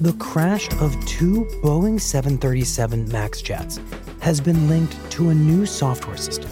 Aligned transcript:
The 0.00 0.14
crash 0.14 0.66
of 0.80 0.98
two 1.04 1.44
Boeing 1.62 2.00
737 2.00 3.10
MAX 3.10 3.42
jets 3.42 3.78
has 4.20 4.40
been 4.40 4.66
linked 4.66 4.96
to 5.10 5.28
a 5.28 5.34
new 5.34 5.66
software 5.66 6.16
system 6.16 6.50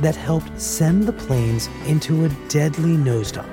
that 0.00 0.16
helped 0.16 0.60
send 0.60 1.04
the 1.04 1.12
planes 1.12 1.68
into 1.86 2.24
a 2.24 2.28
deadly 2.48 2.96
nosedive. 2.96 3.46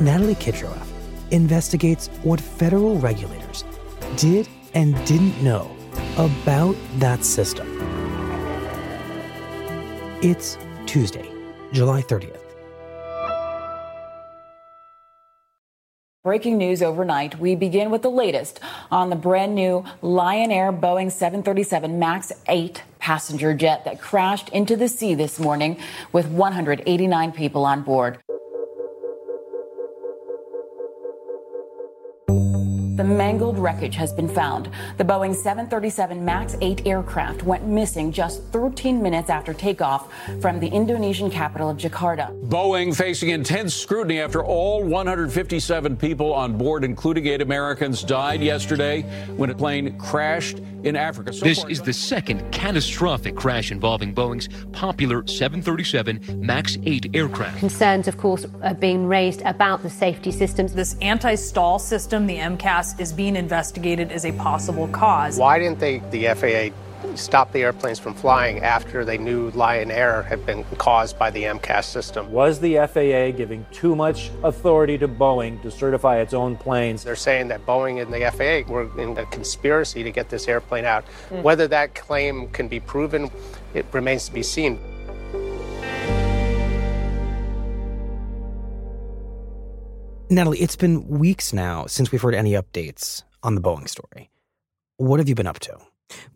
Natalie 0.00 0.34
Kitroeff 0.34 0.86
investigates 1.30 2.08
what 2.24 2.42
federal 2.42 2.98
regulators 2.98 3.64
did 4.16 4.50
and 4.74 4.92
didn't 5.06 5.42
know 5.42 5.74
about 6.18 6.76
that 6.98 7.24
system. 7.24 7.66
It's 10.20 10.58
Tuesday, 10.84 11.32
July 11.72 12.02
30th. 12.02 12.43
Breaking 16.24 16.56
news 16.56 16.82
overnight. 16.82 17.38
We 17.38 17.54
begin 17.54 17.90
with 17.90 18.00
the 18.00 18.10
latest 18.10 18.58
on 18.90 19.10
the 19.10 19.14
brand 19.14 19.54
new 19.54 19.84
Lion 20.00 20.50
Air 20.50 20.72
Boeing 20.72 21.12
737 21.12 21.98
MAX 21.98 22.32
8 22.48 22.82
passenger 22.98 23.52
jet 23.52 23.84
that 23.84 24.00
crashed 24.00 24.48
into 24.48 24.74
the 24.74 24.88
sea 24.88 25.14
this 25.14 25.38
morning 25.38 25.76
with 26.12 26.26
189 26.28 27.32
people 27.32 27.66
on 27.66 27.82
board. 27.82 28.20
The 32.94 33.02
mangled 33.02 33.58
wreckage 33.58 33.96
has 33.96 34.12
been 34.12 34.28
found. 34.28 34.70
The 34.98 35.04
Boeing 35.04 35.34
737 35.34 36.24
MAX 36.24 36.54
8 36.60 36.86
aircraft 36.86 37.42
went 37.42 37.66
missing 37.66 38.12
just 38.12 38.44
13 38.52 39.02
minutes 39.02 39.30
after 39.30 39.52
takeoff 39.52 40.12
from 40.40 40.60
the 40.60 40.68
Indonesian 40.68 41.28
capital 41.28 41.68
of 41.68 41.76
Jakarta. 41.76 42.30
Boeing 42.48 42.96
facing 42.96 43.30
intense 43.30 43.74
scrutiny 43.74 44.20
after 44.20 44.44
all 44.44 44.84
157 44.84 45.96
people 45.96 46.32
on 46.32 46.56
board, 46.56 46.84
including 46.84 47.26
eight 47.26 47.40
Americans, 47.40 48.04
died 48.04 48.40
yesterday 48.40 49.02
when 49.34 49.50
a 49.50 49.54
plane 49.56 49.98
crashed 49.98 50.60
in 50.84 50.94
Africa. 50.94 51.32
So 51.32 51.44
this 51.44 51.64
is 51.64 51.80
the 51.80 51.92
second 51.92 52.52
catastrophic 52.52 53.34
crash 53.34 53.72
involving 53.72 54.14
Boeing's 54.14 54.48
popular 54.72 55.26
737 55.26 56.40
MAX 56.46 56.78
8 56.84 57.10
aircraft. 57.14 57.58
Concerns, 57.58 58.06
of 58.06 58.18
course, 58.18 58.46
are 58.62 58.74
being 58.74 59.06
raised 59.06 59.40
about 59.42 59.82
the 59.82 59.90
safety 59.90 60.30
systems. 60.30 60.74
This 60.74 60.96
anti 61.00 61.34
stall 61.34 61.78
system, 61.78 62.26
the 62.26 62.36
MCAS, 62.36 62.83
is 62.98 63.12
being 63.12 63.36
investigated 63.36 64.12
as 64.12 64.24
a 64.24 64.32
possible 64.32 64.88
cause. 64.88 65.38
Why 65.38 65.58
didn't 65.58 65.78
they, 65.80 65.98
the 66.10 66.26
FAA 66.34 66.74
stop 67.14 67.52
the 67.52 67.62
airplanes 67.62 67.98
from 67.98 68.14
flying 68.14 68.60
after 68.60 69.04
they 69.04 69.18
knew 69.18 69.50
Lion 69.50 69.90
Air 69.90 70.22
had 70.22 70.44
been 70.46 70.64
caused 70.78 71.18
by 71.18 71.30
the 71.30 71.44
MCAS 71.44 71.84
system. 71.84 72.30
Was 72.32 72.60
the 72.60 72.76
FAA 72.76 73.36
giving 73.36 73.64
too 73.72 73.94
much 73.94 74.30
authority 74.42 74.98
to 74.98 75.08
Boeing 75.08 75.60
to 75.62 75.70
certify 75.70 76.18
its 76.18 76.34
own 76.34 76.56
planes? 76.56 77.04
They're 77.04 77.16
saying 77.16 77.48
that 77.48 77.64
Boeing 77.66 78.02
and 78.02 78.12
the 78.12 78.30
FAA 78.30 78.70
were 78.72 78.88
in 79.00 79.16
a 79.18 79.26
conspiracy 79.26 80.02
to 80.02 80.10
get 80.10 80.28
this 80.28 80.48
airplane 80.48 80.84
out. 80.84 81.04
Mm. 81.30 81.42
Whether 81.42 81.68
that 81.68 81.94
claim 81.94 82.48
can 82.48 82.68
be 82.68 82.80
proven, 82.80 83.30
it 83.74 83.86
remains 83.92 84.26
to 84.26 84.32
be 84.32 84.42
seen. 84.42 84.78
Natalie, 90.34 90.58
it's 90.58 90.76
been 90.76 91.06
weeks 91.06 91.52
now 91.52 91.86
since 91.86 92.10
we've 92.10 92.20
heard 92.20 92.34
any 92.34 92.52
updates 92.52 93.22
on 93.42 93.54
the 93.54 93.60
Boeing 93.60 93.88
story. 93.88 94.30
What 94.96 95.20
have 95.20 95.28
you 95.28 95.34
been 95.34 95.46
up 95.46 95.60
to? 95.60 95.78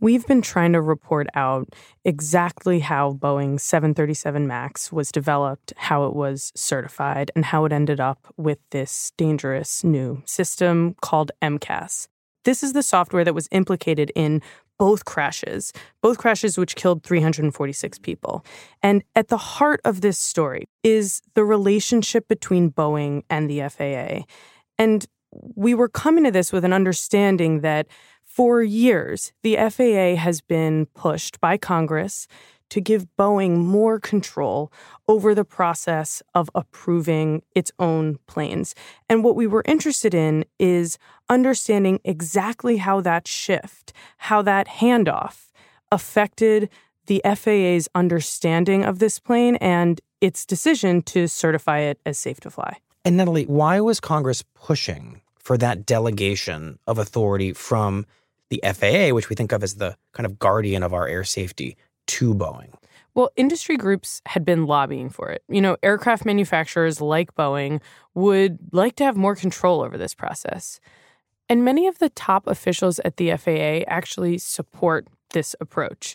We've 0.01 0.27
been 0.27 0.41
trying 0.41 0.73
to 0.73 0.81
report 0.81 1.27
out 1.35 1.75
exactly 2.05 2.81
how 2.81 3.13
Boeing 3.13 3.61
737 3.61 4.47
MAX 4.47 4.93
was 4.93 5.11
developed, 5.11 5.73
how 5.77 6.07
it 6.07 6.15
was 6.15 6.53
certified, 6.55 7.31
and 7.35 7.47
how 7.47 7.65
it 7.65 7.73
ended 7.73 8.01
up 8.01 8.33
with 8.37 8.59
this 8.71 9.13
dangerous 9.17 9.85
new 9.85 10.23
system 10.27 10.95
called 11.01 11.33
MCAS. 11.43 12.09
This 12.45 12.63
is 12.63 12.73
the 12.73 12.83
software 12.83 13.25
that 13.25 13.35
was 13.35 13.49
implicated 13.51 14.13
in 14.15 14.43
both 14.79 15.05
crashes, 15.05 15.73
both 16.03 16.19
crashes 16.19 16.57
which 16.57 16.77
killed 16.77 17.03
346 17.03 17.99
people. 17.99 18.45
And 18.83 19.03
at 19.15 19.29
the 19.29 19.37
heart 19.37 19.81
of 19.85 20.01
this 20.01 20.19
story 20.19 20.69
is 20.83 21.21
the 21.35 21.45
relationship 21.45 22.29
between 22.29 22.71
Boeing 22.71 23.23
and 23.29 23.51
the 23.51 23.69
FAA. 23.69 24.25
And 24.79 25.07
we 25.55 25.75
were 25.75 25.89
coming 25.89 26.25
to 26.25 26.31
this 26.31 26.53
with 26.53 26.65
an 26.65 26.73
understanding 26.73 27.61
that 27.61 27.87
for 28.25 28.63
years, 28.63 29.33
the 29.43 29.57
FAA 29.57 30.15
has 30.21 30.41
been 30.41 30.87
pushed 30.95 31.41
by 31.41 31.57
Congress 31.57 32.29
to 32.71 32.81
give 32.81 33.07
Boeing 33.19 33.59
more 33.59 33.99
control 33.99 34.73
over 35.07 35.35
the 35.35 35.45
process 35.45 36.23
of 36.35 36.51
approving 36.55 37.43
its 37.55 37.73
own 37.79 38.19
planes. 38.27 38.75
And 39.09 39.25
what 39.25 39.37
we 39.37 39.47
were 39.47 39.63
interested 39.67 40.15
in 40.15 40.45
is 40.59 40.99
understanding 41.29 42.01
exactly 42.05 42.79
how 42.79 43.01
that 43.01 43.27
shift, 43.27 43.93
how 44.19 44.43
that 44.43 44.67
handoff 44.69 45.51
affected 45.91 46.69
the 47.07 47.23
FAA's 47.25 47.89
understanding 47.95 48.85
of 48.85 48.99
this 48.99 49.19
plane 49.19 49.57
and 49.57 50.01
its 50.21 50.45
decision 50.45 51.03
to 51.03 51.27
certify 51.27 51.79
it 51.79 51.99
as 52.05 52.19
safe 52.19 52.41
to 52.41 52.51
fly. 52.51 52.77
And 53.05 53.17
Natalie, 53.17 53.45
why 53.45 53.81
was 53.81 54.01
Congress 54.01 54.43
pushing 54.55 55.23
for 55.39 55.57
that 55.57 55.87
delegation 55.87 56.79
of 56.87 56.99
authority 56.99 57.55
from 57.55 58.05
the 58.51 58.61
FAA, 58.65 59.15
which 59.15 59.31
we 59.31 59.37
think 59.37 59.53
of 59.53 59.63
as 59.63 59.77
the 59.77 59.97
kind 60.13 60.27
of 60.27 60.39
guardian 60.39 60.83
of 60.83 60.93
our 60.93 61.07
air 61.07 61.25
safety, 61.25 61.77
to 62.09 62.35
Boeing? 62.35 62.75
Well, 63.15 63.31
industry 63.37 63.77
groups 63.77 64.23
had 64.27 64.45
been 64.45 64.67
lobbying 64.67 65.11
for 65.11 65.31
it. 65.31 65.43
You 65.49 65.61
know, 65.61 65.77
aircraft 65.83 66.25
manufacturers 66.25 67.01
like 67.01 67.35
Boeing 67.35 67.81
would 68.15 68.59
like 68.73 68.97
to 68.97 69.05
have 69.05 69.17
more 69.17 69.35
control 69.35 69.83
over 69.83 69.99
this 69.99 70.15
process. 70.15 70.79
And 71.49 71.65
many 71.65 71.87
of 71.87 71.99
the 71.99 72.11
top 72.11 72.47
officials 72.47 72.99
at 73.01 73.17
the 73.17 73.35
FAA 73.37 73.91
actually 73.91 74.39
support 74.39 75.09
this 75.31 75.57
approach. 75.61 76.15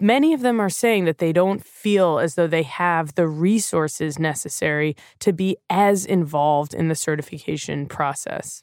Many 0.00 0.34
of 0.34 0.40
them 0.40 0.60
are 0.60 0.70
saying 0.70 1.04
that 1.06 1.18
they 1.18 1.32
don't 1.32 1.64
feel 1.64 2.18
as 2.18 2.34
though 2.34 2.46
they 2.46 2.64
have 2.64 3.14
the 3.14 3.28
resources 3.28 4.18
necessary 4.18 4.96
to 5.20 5.32
be 5.32 5.56
as 5.70 6.04
involved 6.04 6.74
in 6.74 6.88
the 6.88 6.94
certification 6.94 7.86
process. 7.86 8.62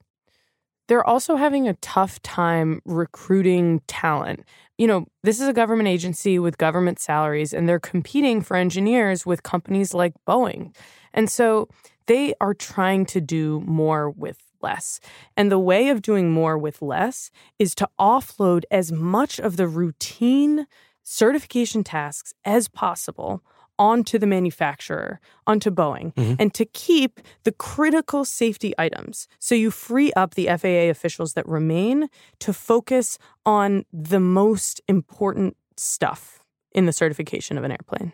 They're 0.88 1.08
also 1.08 1.36
having 1.36 1.68
a 1.68 1.76
tough 1.76 2.22
time 2.22 2.82
recruiting 2.86 3.82
talent. 3.88 4.44
You 4.78 4.88
know, 4.88 5.06
this 5.24 5.40
is 5.40 5.48
a 5.48 5.54
government 5.54 5.88
agency 5.88 6.40
with 6.40 6.58
government 6.58 7.00
salaries, 7.00 7.54
and 7.54 7.68
they're 7.68 7.80
competing 7.80 8.42
for 8.42 8.58
engineers 8.58 9.26
with 9.26 9.44
companies 9.44 9.94
like 9.94 10.14
Boeing. 10.28 10.76
And 11.14 11.30
so 11.30 11.70
they 12.08 12.34
are 12.42 12.54
trying 12.54 13.06
to 13.08 13.22
do 13.22 13.62
more 13.66 14.10
with 14.10 14.38
less. 14.62 15.00
And 15.38 15.52
the 15.52 15.60
way 15.60 15.90
of 15.90 16.02
doing 16.02 16.32
more 16.32 16.58
with 16.58 16.82
less 16.82 17.32
is 17.58 17.74
to 17.76 17.90
offload 18.00 18.64
as 18.70 18.92
much 18.92 19.40
of 19.40 19.58
the 19.58 19.68
routine 19.68 20.68
certification 21.04 21.84
tasks 21.84 22.34
as 22.46 22.68
possible 22.68 23.44
onto 23.82 24.20
the 24.20 24.28
manufacturer, 24.28 25.20
onto 25.48 25.72
Boeing, 25.72 26.14
mm-hmm. 26.14 26.36
and 26.38 26.54
to 26.54 26.66
keep 26.66 27.20
the 27.46 27.52
critical 27.52 28.24
safety 28.24 28.76
items. 28.78 29.28
So 29.40 29.56
you 29.56 29.72
free 29.72 30.14
up 30.14 30.36
the 30.36 30.46
FAA 30.46 30.92
officials 30.92 31.34
that 31.34 31.48
remain 31.48 32.08
to 32.42 32.54
focus 32.54 33.18
on 33.44 33.84
the 33.92 34.20
most 34.20 34.82
important 34.88 35.58
stuff 35.78 36.44
in 36.74 36.86
the 36.86 36.94
certification 36.94 37.58
of 37.58 37.64
an 37.64 37.72
airplane. 37.72 38.14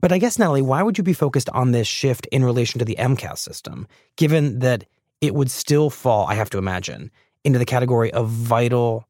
But 0.00 0.12
I 0.12 0.18
guess, 0.18 0.38
Natalie, 0.38 0.60
why 0.60 0.82
would 0.82 0.98
you 0.98 1.04
be 1.04 1.14
focused 1.14 1.48
on 1.50 1.72
this 1.72 1.88
shift 1.88 2.26
in 2.26 2.44
relation 2.44 2.78
to 2.78 2.84
the 2.84 2.96
MCAS 2.96 3.38
system, 3.38 3.88
given 4.16 4.58
that 4.58 4.84
it 5.22 5.34
would 5.34 5.50
still 5.50 5.88
fall, 5.88 6.26
I 6.26 6.34
have 6.34 6.50
to 6.50 6.58
imagine, 6.58 7.10
into 7.44 7.58
the 7.58 7.64
category 7.64 8.12
of 8.12 8.28
vital 8.28 9.08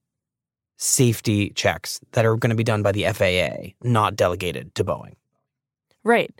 safety 0.76 1.50
checks 1.50 1.98
that 2.12 2.24
are 2.24 2.36
going 2.36 2.50
to 2.50 2.56
be 2.56 2.62
done 2.62 2.84
by 2.84 2.92
the 2.92 3.06
FAA, 3.12 3.74
not 3.82 4.14
delegated 4.14 4.76
to 4.76 4.84
Boeing? 4.84 5.14
Right. 6.06 6.32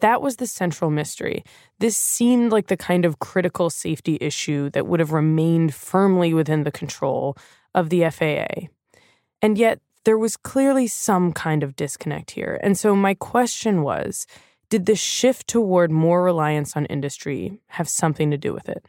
That 0.00 0.20
was 0.20 0.36
the 0.36 0.48
central 0.48 0.90
mystery. 0.90 1.44
This 1.78 1.96
seemed 1.96 2.50
like 2.50 2.66
the 2.66 2.76
kind 2.76 3.04
of 3.04 3.20
critical 3.20 3.70
safety 3.70 4.18
issue 4.20 4.68
that 4.70 4.88
would 4.88 4.98
have 4.98 5.12
remained 5.12 5.74
firmly 5.74 6.34
within 6.34 6.64
the 6.64 6.72
control 6.72 7.36
of 7.72 7.88
the 7.88 8.10
FAA. 8.10 8.66
And 9.40 9.56
yet, 9.56 9.78
there 10.04 10.18
was 10.18 10.36
clearly 10.36 10.88
some 10.88 11.32
kind 11.32 11.62
of 11.62 11.76
disconnect 11.76 12.32
here. 12.32 12.58
And 12.64 12.76
so, 12.76 12.96
my 12.96 13.14
question 13.14 13.82
was 13.82 14.26
did 14.70 14.86
the 14.86 14.96
shift 14.96 15.46
toward 15.46 15.92
more 15.92 16.24
reliance 16.24 16.76
on 16.76 16.86
industry 16.86 17.60
have 17.68 17.88
something 17.88 18.32
to 18.32 18.36
do 18.36 18.52
with 18.52 18.68
it? 18.68 18.84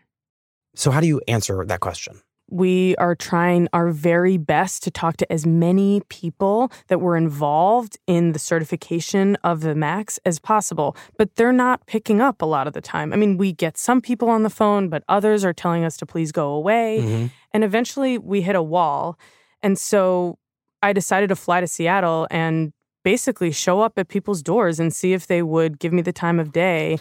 So, 0.73 0.89
how 0.89 0.99
do 0.99 1.05
you 1.05 1.21
answer 1.27 1.63
that 1.63 1.79
question? 1.79 2.21
We 2.53 2.95
are 2.97 3.15
trying 3.15 3.67
our 3.73 3.89
very 3.89 4.37
best 4.37 4.83
to 4.83 4.91
talk 4.91 5.17
to 5.17 5.33
as 5.33 5.43
many 5.43 6.03
people 6.09 6.71
that 6.87 7.01
were 7.01 7.17
involved 7.17 7.97
in 8.05 8.33
the 8.33 8.37
certification 8.37 9.37
of 9.43 9.61
the 9.61 9.73
MAX 9.73 10.19
as 10.23 10.37
possible, 10.37 10.95
but 11.17 11.35
they're 11.35 11.51
not 11.51 11.87
picking 11.87 12.21
up 12.21 12.43
a 12.43 12.45
lot 12.45 12.67
of 12.67 12.73
the 12.73 12.79
time. 12.79 13.11
I 13.11 13.15
mean, 13.15 13.37
we 13.37 13.53
get 13.53 13.75
some 13.75 14.01
people 14.01 14.29
on 14.29 14.43
the 14.43 14.51
phone, 14.51 14.87
but 14.87 15.03
others 15.09 15.43
are 15.43 15.51
telling 15.51 15.83
us 15.83 15.97
to 15.97 16.05
please 16.05 16.31
go 16.31 16.49
away. 16.49 16.99
Mm-hmm. 17.01 17.25
And 17.53 17.63
eventually 17.63 18.19
we 18.19 18.43
hit 18.43 18.55
a 18.55 18.61
wall. 18.61 19.17
And 19.63 19.75
so 19.75 20.37
I 20.83 20.93
decided 20.93 21.29
to 21.29 21.35
fly 21.35 21.59
to 21.59 21.65
Seattle 21.65 22.27
and 22.29 22.71
basically 23.03 23.51
show 23.51 23.81
up 23.81 23.97
at 23.97 24.09
people's 24.09 24.43
doors 24.43 24.79
and 24.79 24.93
see 24.93 25.13
if 25.13 25.25
they 25.25 25.41
would 25.41 25.79
give 25.79 25.91
me 25.91 26.03
the 26.03 26.13
time 26.13 26.39
of 26.39 26.51
day. 26.51 26.99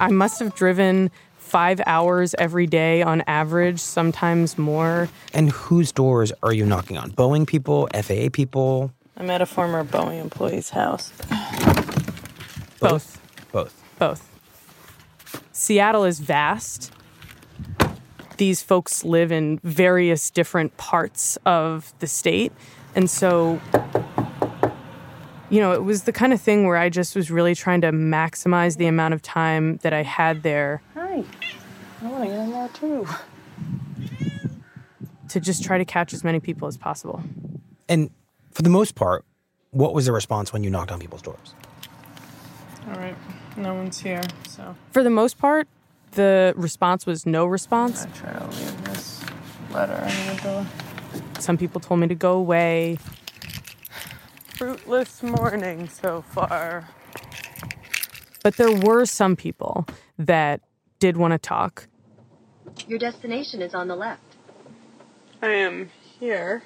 I 0.00 0.08
must 0.08 0.38
have 0.38 0.54
driven 0.54 1.10
five 1.52 1.82
hours 1.84 2.34
every 2.38 2.66
day 2.66 3.02
on 3.02 3.22
average, 3.26 3.78
sometimes 3.78 4.56
more. 4.56 5.10
And 5.34 5.50
whose 5.50 5.92
doors 5.92 6.32
are 6.42 6.54
you 6.54 6.64
knocking 6.64 6.96
on? 6.96 7.10
Boeing 7.12 7.46
people, 7.46 7.88
FAA 7.94 8.30
people? 8.32 8.90
I'm 9.18 9.28
at 9.28 9.42
a 9.42 9.46
former 9.46 9.84
Boeing 9.84 10.18
employee's 10.18 10.70
house. 10.70 11.12
Both. 12.80 13.20
Both. 13.52 13.84
Both. 13.98 14.26
Seattle 15.52 16.04
is 16.04 16.20
vast 16.20 16.90
these 18.42 18.60
folks 18.60 19.04
live 19.04 19.30
in 19.30 19.60
various 19.62 20.28
different 20.30 20.76
parts 20.76 21.38
of 21.46 21.94
the 22.00 22.08
state. 22.08 22.52
And 22.96 23.08
so, 23.08 23.60
you 25.48 25.60
know, 25.60 25.72
it 25.72 25.84
was 25.84 26.02
the 26.02 26.12
kind 26.12 26.32
of 26.32 26.40
thing 26.40 26.66
where 26.66 26.76
I 26.76 26.88
just 26.88 27.14
was 27.14 27.30
really 27.30 27.54
trying 27.54 27.82
to 27.82 27.92
maximize 27.92 28.78
the 28.78 28.86
amount 28.86 29.14
of 29.14 29.22
time 29.22 29.76
that 29.82 29.92
I 29.92 30.02
had 30.02 30.42
there. 30.42 30.82
Hi. 31.12 31.22
I 32.00 32.06
want 32.08 32.24
to 32.24 32.30
get 32.30 32.38
in 32.38 32.50
there 32.52 32.68
too. 32.68 33.06
To 35.28 35.40
just 35.40 35.62
try 35.62 35.76
to 35.76 35.84
catch 35.84 36.14
as 36.14 36.24
many 36.24 36.40
people 36.40 36.66
as 36.68 36.78
possible. 36.78 37.22
And 37.86 38.10
for 38.52 38.62
the 38.62 38.70
most 38.70 38.94
part, 38.94 39.26
what 39.72 39.92
was 39.92 40.06
the 40.06 40.12
response 40.12 40.54
when 40.54 40.64
you 40.64 40.70
knocked 40.70 40.90
on 40.90 40.98
people's 41.00 41.20
doors? 41.20 41.54
All 42.88 42.94
right. 42.94 43.14
No 43.58 43.74
one's 43.74 44.00
here, 44.00 44.22
so. 44.48 44.74
For 44.92 45.02
the 45.02 45.10
most 45.10 45.36
part, 45.36 45.68
the 46.12 46.54
response 46.56 47.04
was 47.04 47.26
no 47.26 47.44
response. 47.44 48.06
I 48.06 48.08
try 48.08 48.32
to 48.32 48.46
leave 48.46 48.84
this 48.84 49.22
letter 49.70 50.02
in 50.02 50.36
the 50.36 50.42
door. 50.42 50.66
Some 51.38 51.58
people 51.58 51.78
told 51.82 52.00
me 52.00 52.06
to 52.06 52.14
go 52.14 52.38
away. 52.38 52.96
Fruitless 54.54 55.22
morning 55.22 55.90
so 55.90 56.22
far. 56.22 56.88
But 58.42 58.56
there 58.56 58.72
were 58.72 59.04
some 59.04 59.36
people 59.36 59.86
that 60.18 60.62
did 61.02 61.16
want 61.16 61.32
to 61.32 61.38
talk. 61.38 61.88
Your 62.86 63.00
destination 63.00 63.60
is 63.60 63.74
on 63.74 63.88
the 63.88 63.96
left. 63.96 64.22
I 65.42 65.48
am 65.48 65.90
here 66.20 66.62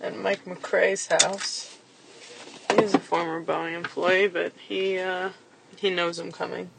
at 0.00 0.16
Mike 0.16 0.44
McCrae's 0.44 1.08
house. 1.08 1.76
He's 2.78 2.94
a 2.94 3.00
former 3.00 3.42
Boeing 3.42 3.74
employee, 3.74 4.28
but 4.28 4.52
he 4.68 5.00
uh, 5.00 5.30
he 5.76 5.90
knows 5.90 6.20
I'm 6.20 6.30
coming. 6.30 6.70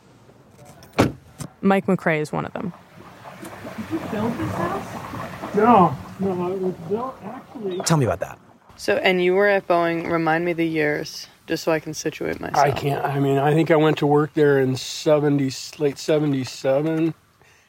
Mike 1.59 1.87
McCrae 1.87 2.21
is 2.21 2.31
one 2.31 2.45
of 2.45 2.53
them. 2.53 2.71
Did 3.89 3.91
you 3.91 3.99
build 4.07 4.37
this 4.37 4.51
house? 4.53 5.55
No, 5.55 5.97
no, 6.21 6.53
it 6.53 6.61
was 6.61 6.75
built 6.87 7.15
actually. 7.21 7.79
Tell 7.79 7.97
me 7.97 8.05
about 8.05 8.21
that. 8.21 8.39
So, 8.77 8.95
and 8.95 9.21
you 9.21 9.33
were 9.33 9.47
at 9.47 9.67
Boeing. 9.67 10.09
Remind 10.09 10.45
me 10.45 10.53
the 10.53 10.65
years, 10.65 11.27
just 11.47 11.63
so 11.63 11.71
I 11.71 11.79
can 11.79 11.93
situate 11.93 12.39
myself. 12.39 12.65
I 12.65 12.71
can't. 12.71 13.03
I 13.03 13.19
mean, 13.19 13.37
I 13.37 13.53
think 13.53 13.71
I 13.71 13.75
went 13.75 13.97
to 13.99 14.07
work 14.07 14.33
there 14.33 14.59
in 14.59 14.75
seventy, 14.75 15.51
late 15.79 15.97
seventy-seven 15.97 17.13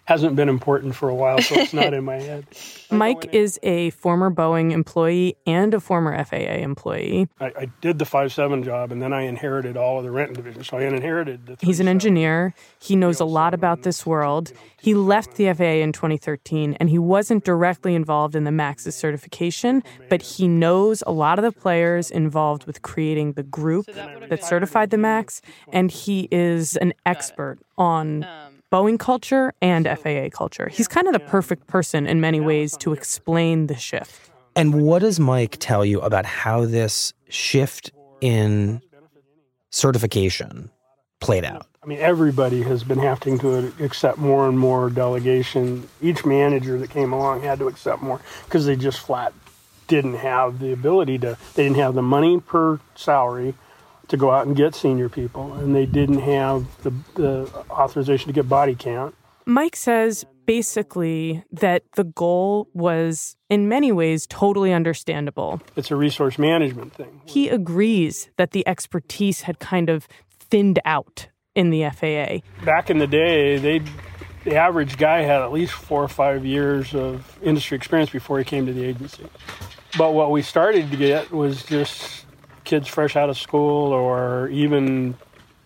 hasn't 0.06 0.36
been 0.36 0.48
important 0.48 0.94
for 0.94 1.08
a 1.08 1.14
while, 1.14 1.40
so 1.42 1.56
it's 1.56 1.72
not 1.72 1.92
in 1.92 2.04
my 2.04 2.14
head. 2.20 2.46
Mike 2.90 3.28
is 3.32 3.58
a 3.62 3.90
former 3.90 4.30
Boeing 4.30 4.72
employee 4.72 5.36
and 5.46 5.74
a 5.74 5.80
former 5.80 6.24
FAA 6.24 6.36
employee. 6.36 7.28
I, 7.40 7.46
I 7.46 7.70
did 7.80 7.98
the 7.98 8.04
five 8.04 8.32
seven 8.32 8.62
job, 8.62 8.92
and 8.92 9.02
then 9.02 9.12
I 9.12 9.22
inherited 9.22 9.76
all 9.76 9.98
of 9.98 10.04
the 10.04 10.10
Renton 10.10 10.36
division. 10.36 10.62
So 10.62 10.78
I 10.78 10.82
inherited 10.82 11.46
the. 11.46 11.56
He's 11.60 11.80
an 11.80 11.88
engineer. 11.88 12.54
He 12.78 12.94
knows 12.94 13.18
a 13.20 13.24
lot 13.24 13.52
about 13.52 13.82
this 13.82 14.06
world. 14.06 14.52
He 14.80 14.94
left 14.94 15.34
the 15.34 15.52
FAA 15.52 15.82
in 15.82 15.92
2013, 15.92 16.74
and 16.74 16.88
he 16.88 16.98
wasn't 16.98 17.44
directly 17.44 17.96
involved 17.96 18.36
in 18.36 18.44
the 18.44 18.52
MAX's 18.52 18.94
certification, 18.94 19.82
oh, 19.84 20.04
but 20.08 20.22
he 20.22 20.46
knows 20.46 21.02
a 21.06 21.12
lot 21.12 21.40
of 21.40 21.42
the 21.42 21.50
players 21.50 22.10
involved 22.10 22.64
with 22.64 22.82
creating 22.82 23.32
the 23.32 23.42
group 23.42 23.86
that 23.86 24.44
certified 24.44 24.90
the 24.90 24.98
MAX, 24.98 25.42
and 25.72 25.90
he 25.90 26.28
is 26.30 26.76
an 26.76 26.94
expert 27.04 27.58
on 27.76 28.22
um, 28.22 28.55
Boeing 28.72 28.98
culture 28.98 29.52
and 29.62 29.86
FAA 29.86 30.28
culture. 30.36 30.68
He's 30.68 30.88
kind 30.88 31.06
of 31.06 31.12
the 31.12 31.20
perfect 31.20 31.66
person 31.66 32.06
in 32.06 32.20
many 32.20 32.40
ways 32.40 32.76
to 32.78 32.92
explain 32.92 33.68
the 33.68 33.76
shift. 33.76 34.30
And 34.56 34.82
what 34.82 35.00
does 35.00 35.20
Mike 35.20 35.56
tell 35.60 35.84
you 35.84 36.00
about 36.00 36.26
how 36.26 36.64
this 36.64 37.12
shift 37.28 37.92
in 38.20 38.80
certification 39.70 40.70
played 41.20 41.44
out? 41.44 41.66
I 41.82 41.86
mean, 41.86 42.00
everybody 42.00 42.62
has 42.62 42.82
been 42.82 42.98
having 42.98 43.38
to 43.40 43.72
accept 43.80 44.18
more 44.18 44.48
and 44.48 44.58
more 44.58 44.90
delegation. 44.90 45.88
Each 46.02 46.24
manager 46.24 46.78
that 46.78 46.90
came 46.90 47.12
along 47.12 47.42
had 47.42 47.60
to 47.60 47.68
accept 47.68 48.02
more 48.02 48.20
because 48.46 48.66
they 48.66 48.74
just 48.74 48.98
flat 48.98 49.32
didn't 49.86 50.14
have 50.14 50.58
the 50.58 50.72
ability 50.72 51.18
to, 51.18 51.38
they 51.54 51.62
didn't 51.62 51.76
have 51.76 51.94
the 51.94 52.02
money 52.02 52.40
per 52.40 52.80
salary 52.96 53.54
to 54.08 54.16
go 54.16 54.30
out 54.30 54.46
and 54.46 54.56
get 54.56 54.74
senior 54.74 55.08
people, 55.08 55.52
and 55.54 55.74
they 55.74 55.86
didn't 55.86 56.20
have 56.20 56.82
the, 56.82 56.92
the 57.14 57.50
authorization 57.70 58.28
to 58.28 58.32
get 58.32 58.48
body 58.48 58.74
count. 58.74 59.14
Mike 59.46 59.76
says 59.76 60.24
basically 60.44 61.44
that 61.52 61.82
the 61.94 62.04
goal 62.04 62.68
was, 62.72 63.36
in 63.50 63.68
many 63.68 63.92
ways, 63.92 64.26
totally 64.26 64.72
understandable. 64.72 65.60
It's 65.76 65.90
a 65.90 65.96
resource 65.96 66.38
management 66.38 66.94
thing. 66.94 67.20
He 67.26 67.48
agrees 67.48 68.30
that 68.36 68.52
the 68.52 68.66
expertise 68.66 69.42
had 69.42 69.58
kind 69.58 69.88
of 69.90 70.08
thinned 70.30 70.78
out 70.84 71.28
in 71.54 71.70
the 71.70 71.88
FAA. 71.90 72.64
Back 72.64 72.90
in 72.90 72.98
the 72.98 73.06
day, 73.06 73.58
they 73.58 73.82
the 74.44 74.54
average 74.54 74.96
guy 74.96 75.22
had 75.22 75.42
at 75.42 75.50
least 75.50 75.72
four 75.72 76.04
or 76.04 76.08
five 76.08 76.44
years 76.44 76.94
of 76.94 77.36
industry 77.42 77.76
experience 77.76 78.10
before 78.10 78.38
he 78.38 78.44
came 78.44 78.64
to 78.66 78.72
the 78.72 78.84
agency. 78.84 79.26
But 79.98 80.14
what 80.14 80.30
we 80.30 80.42
started 80.42 80.88
to 80.92 80.96
get 80.96 81.32
was 81.32 81.64
just 81.64 82.25
kids 82.66 82.88
fresh 82.88 83.16
out 83.16 83.30
of 83.30 83.38
school 83.38 83.92
or 83.92 84.48
even 84.48 85.14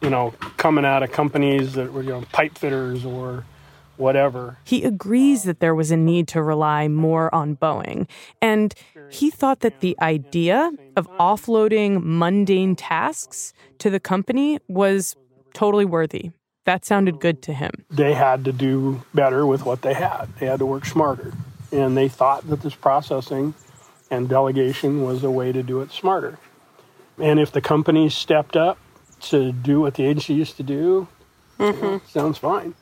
you 0.01 0.11
know 0.11 0.33
coming 0.57 0.85
out 0.85 1.03
of 1.03 1.11
companies 1.11 1.75
that 1.75 1.93
were 1.93 2.03
you 2.03 2.11
know 2.11 2.23
pipe 2.31 2.57
fitters 2.57 3.05
or 3.05 3.45
whatever. 3.97 4.57
He 4.65 4.83
agrees 4.85 5.43
that 5.43 5.61
there 5.61 5.75
was 5.75 5.91
a 5.91 5.97
need 5.97 6.27
to 6.29 6.43
rely 6.43 6.89
more 6.89 7.33
on 7.35 7.57
Boeing. 7.57 8.09
And 8.41 8.75
he 9.11 9.31
thought 9.31 9.61
that 9.61 9.81
the 9.81 9.95
idea 10.01 10.73
of 10.97 11.07
offloading 11.19 12.01
mundane 12.03 12.77
tasks 12.77 13.53
to 13.79 13.91
the 13.91 14.01
company 14.01 14.59
was 14.69 15.17
totally 15.53 15.85
worthy. 15.85 16.31
That 16.65 16.87
sounded 16.87 17.21
good 17.21 17.43
to 17.43 17.53
him. 17.53 17.71
They 17.91 18.15
had 18.15 18.45
to 18.47 18.53
do 18.53 19.03
better 19.13 19.47
with 19.47 19.65
what 19.67 19.83
they 19.83 19.95
had, 19.95 20.27
they 20.39 20.47
had 20.47 20.61
to 20.61 20.67
work 20.67 20.87
smarter. 20.87 21.33
And 21.71 21.97
they 21.97 22.09
thought 22.09 22.49
that 22.49 22.63
this 22.63 22.75
processing 22.75 23.55
and 24.11 24.29
delegation 24.29 25.03
was 25.03 25.23
a 25.23 25.31
way 25.31 25.53
to 25.53 25.63
do 25.63 25.83
it 25.83 25.93
smarter. 25.93 26.39
And 27.21 27.39
if 27.39 27.53
the 27.53 27.61
company 27.61 28.09
stepped 28.09 28.57
up 28.57 28.79
to 29.23 29.53
do 29.53 29.81
what 29.81 29.95
the 29.95 30.05
agency 30.05 30.35
used 30.35 30.57
to 30.57 30.63
do, 30.63 31.09
mm-hmm. 31.59 31.85
you 31.85 32.01
sounds 32.09 32.39
fine. 32.39 32.75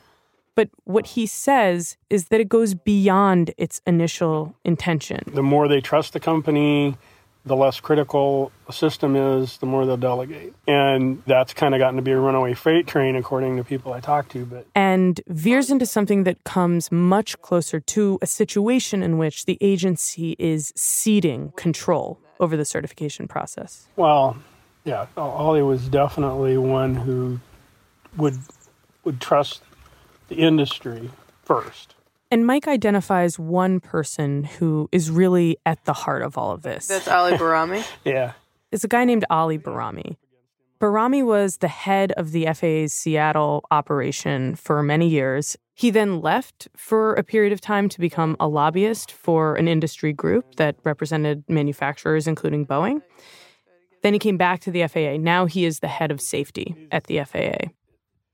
But 0.55 0.69
what 0.83 1.07
he 1.07 1.25
says 1.25 1.97
is 2.09 2.25
that 2.25 2.41
it 2.41 2.49
goes 2.49 2.73
beyond 2.73 3.51
its 3.57 3.81
initial 3.87 4.55
intention. 4.65 5.21
The 5.27 5.43
more 5.43 5.67
they 5.67 5.79
trust 5.79 6.13
the 6.13 6.19
company, 6.19 6.97
the 7.45 7.55
less 7.55 7.79
critical 7.79 8.51
a 8.67 8.73
system 8.73 9.15
is, 9.15 9.57
the 9.57 9.65
more 9.65 9.85
they'll 9.85 9.97
delegate. 9.97 10.53
And 10.67 11.23
that's 11.25 11.53
kind 11.53 11.73
of 11.73 11.79
gotten 11.79 11.95
to 11.95 12.01
be 12.01 12.11
a 12.11 12.19
runaway 12.19 12.53
freight 12.53 12.87
train, 12.87 13.15
according 13.15 13.57
to 13.57 13.63
people 13.63 13.93
I 13.93 14.01
talk 14.01 14.29
to. 14.29 14.45
But 14.45 14.67
and 14.75 15.21
veers 15.27 15.69
into 15.69 15.85
something 15.85 16.25
that 16.25 16.43
comes 16.43 16.91
much 16.91 17.39
closer 17.41 17.79
to 17.79 18.19
a 18.21 18.27
situation 18.27 19.01
in 19.01 19.17
which 19.17 19.45
the 19.45 19.57
agency 19.61 20.35
is 20.39 20.73
ceding 20.75 21.53
control 21.55 22.19
over 22.39 22.55
the 22.55 22.65
certification 22.65 23.27
process. 23.27 23.87
Well, 23.95 24.37
yeah, 24.83 25.07
Ollie 25.17 25.61
was 25.61 25.87
definitely 25.89 26.57
one 26.57 26.95
who 26.95 27.39
would 28.17 28.37
would 29.03 29.21
trust 29.21 29.61
the 30.27 30.35
industry 30.35 31.09
first. 31.43 31.95
And 32.31 32.45
Mike 32.45 32.67
identifies 32.67 33.39
one 33.39 33.79
person 33.79 34.43
who 34.43 34.87
is 34.91 35.09
really 35.09 35.57
at 35.65 35.83
the 35.85 35.93
heart 35.93 36.21
of 36.21 36.37
all 36.37 36.51
of 36.51 36.61
this. 36.61 36.87
That's 36.87 37.07
Ali 37.07 37.33
Bahrami. 37.33 37.83
yeah. 38.05 38.33
It's 38.71 38.83
a 38.83 38.87
guy 38.87 39.03
named 39.03 39.25
Ali 39.31 39.57
Bahrami. 39.57 40.17
Bahrami 40.79 41.25
was 41.25 41.57
the 41.57 41.67
head 41.67 42.11
of 42.13 42.31
the 42.31 42.45
FAA's 42.53 42.93
Seattle 42.93 43.65
operation 43.71 44.55
for 44.55 44.83
many 44.83 45.09
years. 45.09 45.57
He 45.79 45.91
then 45.91 46.19
left 46.19 46.67
for 46.75 47.13
a 47.13 47.23
period 47.23 47.53
of 47.53 47.61
time 47.61 47.87
to 47.87 48.01
become 48.01 48.35
a 48.37 48.49
lobbyist 48.49 49.13
for 49.13 49.55
an 49.55 49.69
industry 49.69 50.11
group 50.11 50.55
that 50.55 50.75
represented 50.83 51.45
manufacturers, 51.47 52.27
including 52.27 52.65
Boeing. 52.65 53.01
Then 54.03 54.11
he 54.11 54.19
came 54.19 54.35
back 54.35 54.59
to 54.61 54.71
the 54.71 54.85
FAA. 54.85 55.15
Now 55.15 55.45
he 55.45 55.63
is 55.63 55.79
the 55.79 55.87
head 55.87 56.11
of 56.11 56.19
safety 56.19 56.75
at 56.91 57.05
the 57.05 57.23
FAA. 57.23 57.69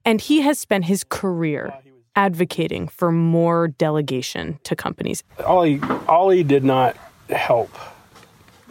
And 0.04 0.22
he 0.22 0.42
has 0.42 0.58
spent 0.58 0.86
his 0.86 1.04
career 1.04 1.72
advocating 2.16 2.88
for 2.88 3.12
more 3.12 3.68
delegation 3.68 4.58
to 4.64 4.76
companies. 4.76 5.24
Ollie, 5.46 5.80
Ollie 6.08 6.42
did 6.42 6.64
not 6.64 6.98
help, 7.30 7.70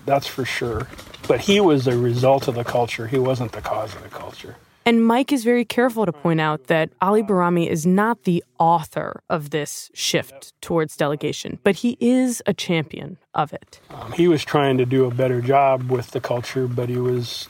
that's 0.05 0.27
for 0.27 0.45
sure. 0.45 0.89
But 1.29 1.43
he 1.43 1.61
was 1.61 1.87
a 1.87 1.97
result 1.97 2.49
of 2.49 2.57
the 2.57 2.65
culture. 2.65 3.07
He 3.07 3.21
wasn't 3.21 3.53
the 3.53 3.61
cause 3.61 3.95
of 3.95 4.03
the 4.03 4.09
culture. 4.09 4.57
And 4.87 5.07
Mike 5.07 5.33
is 5.33 5.45
very 5.45 5.65
careful 5.65 6.05
to 6.05 6.13
point 6.13 6.43
out 6.43 6.67
that 6.67 6.91
Ali 7.01 7.23
Bahrami 7.23 7.67
is 7.67 7.87
not 7.87 8.25
the 8.25 8.45
author 8.59 9.23
of 9.31 9.49
this 9.49 9.91
shift 9.95 10.53
towards 10.61 10.95
delegation, 10.95 11.59
but 11.63 11.77
he 11.77 11.97
is 12.01 12.43
a 12.45 12.53
champion 12.53 13.17
of 13.35 13.55
it. 13.55 13.81
Um, 13.89 14.13
he 14.13 14.29
was 14.29 14.45
trying 14.45 14.77
to 14.77 14.85
do 14.85 15.07
a 15.07 15.11
better 15.11 15.41
job 15.41 15.91
with 15.91 16.11
the 16.11 16.21
culture, 16.21 16.67
but 16.67 16.91
he 16.91 16.99
was, 16.99 17.49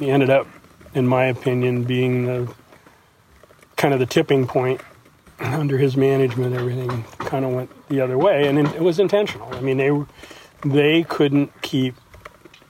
he 0.00 0.10
ended 0.10 0.30
up, 0.30 0.48
in 0.94 1.06
my 1.06 1.26
opinion, 1.26 1.84
being 1.84 2.26
the 2.26 2.52
kind 3.76 3.94
of 3.94 4.00
the 4.00 4.06
tipping 4.06 4.44
point 4.46 4.80
under 5.38 5.78
his 5.78 5.96
management. 5.96 6.56
Everything 6.56 7.04
kind 7.20 7.44
of 7.44 7.52
went 7.52 7.88
the 7.88 8.00
other 8.00 8.18
way, 8.18 8.48
and 8.48 8.58
it 8.58 8.82
was 8.82 8.98
intentional. 8.98 9.48
I 9.54 9.60
mean, 9.60 9.76
they 9.76 9.90
they 10.64 11.04
couldn't 11.04 11.62
keep 11.62 11.94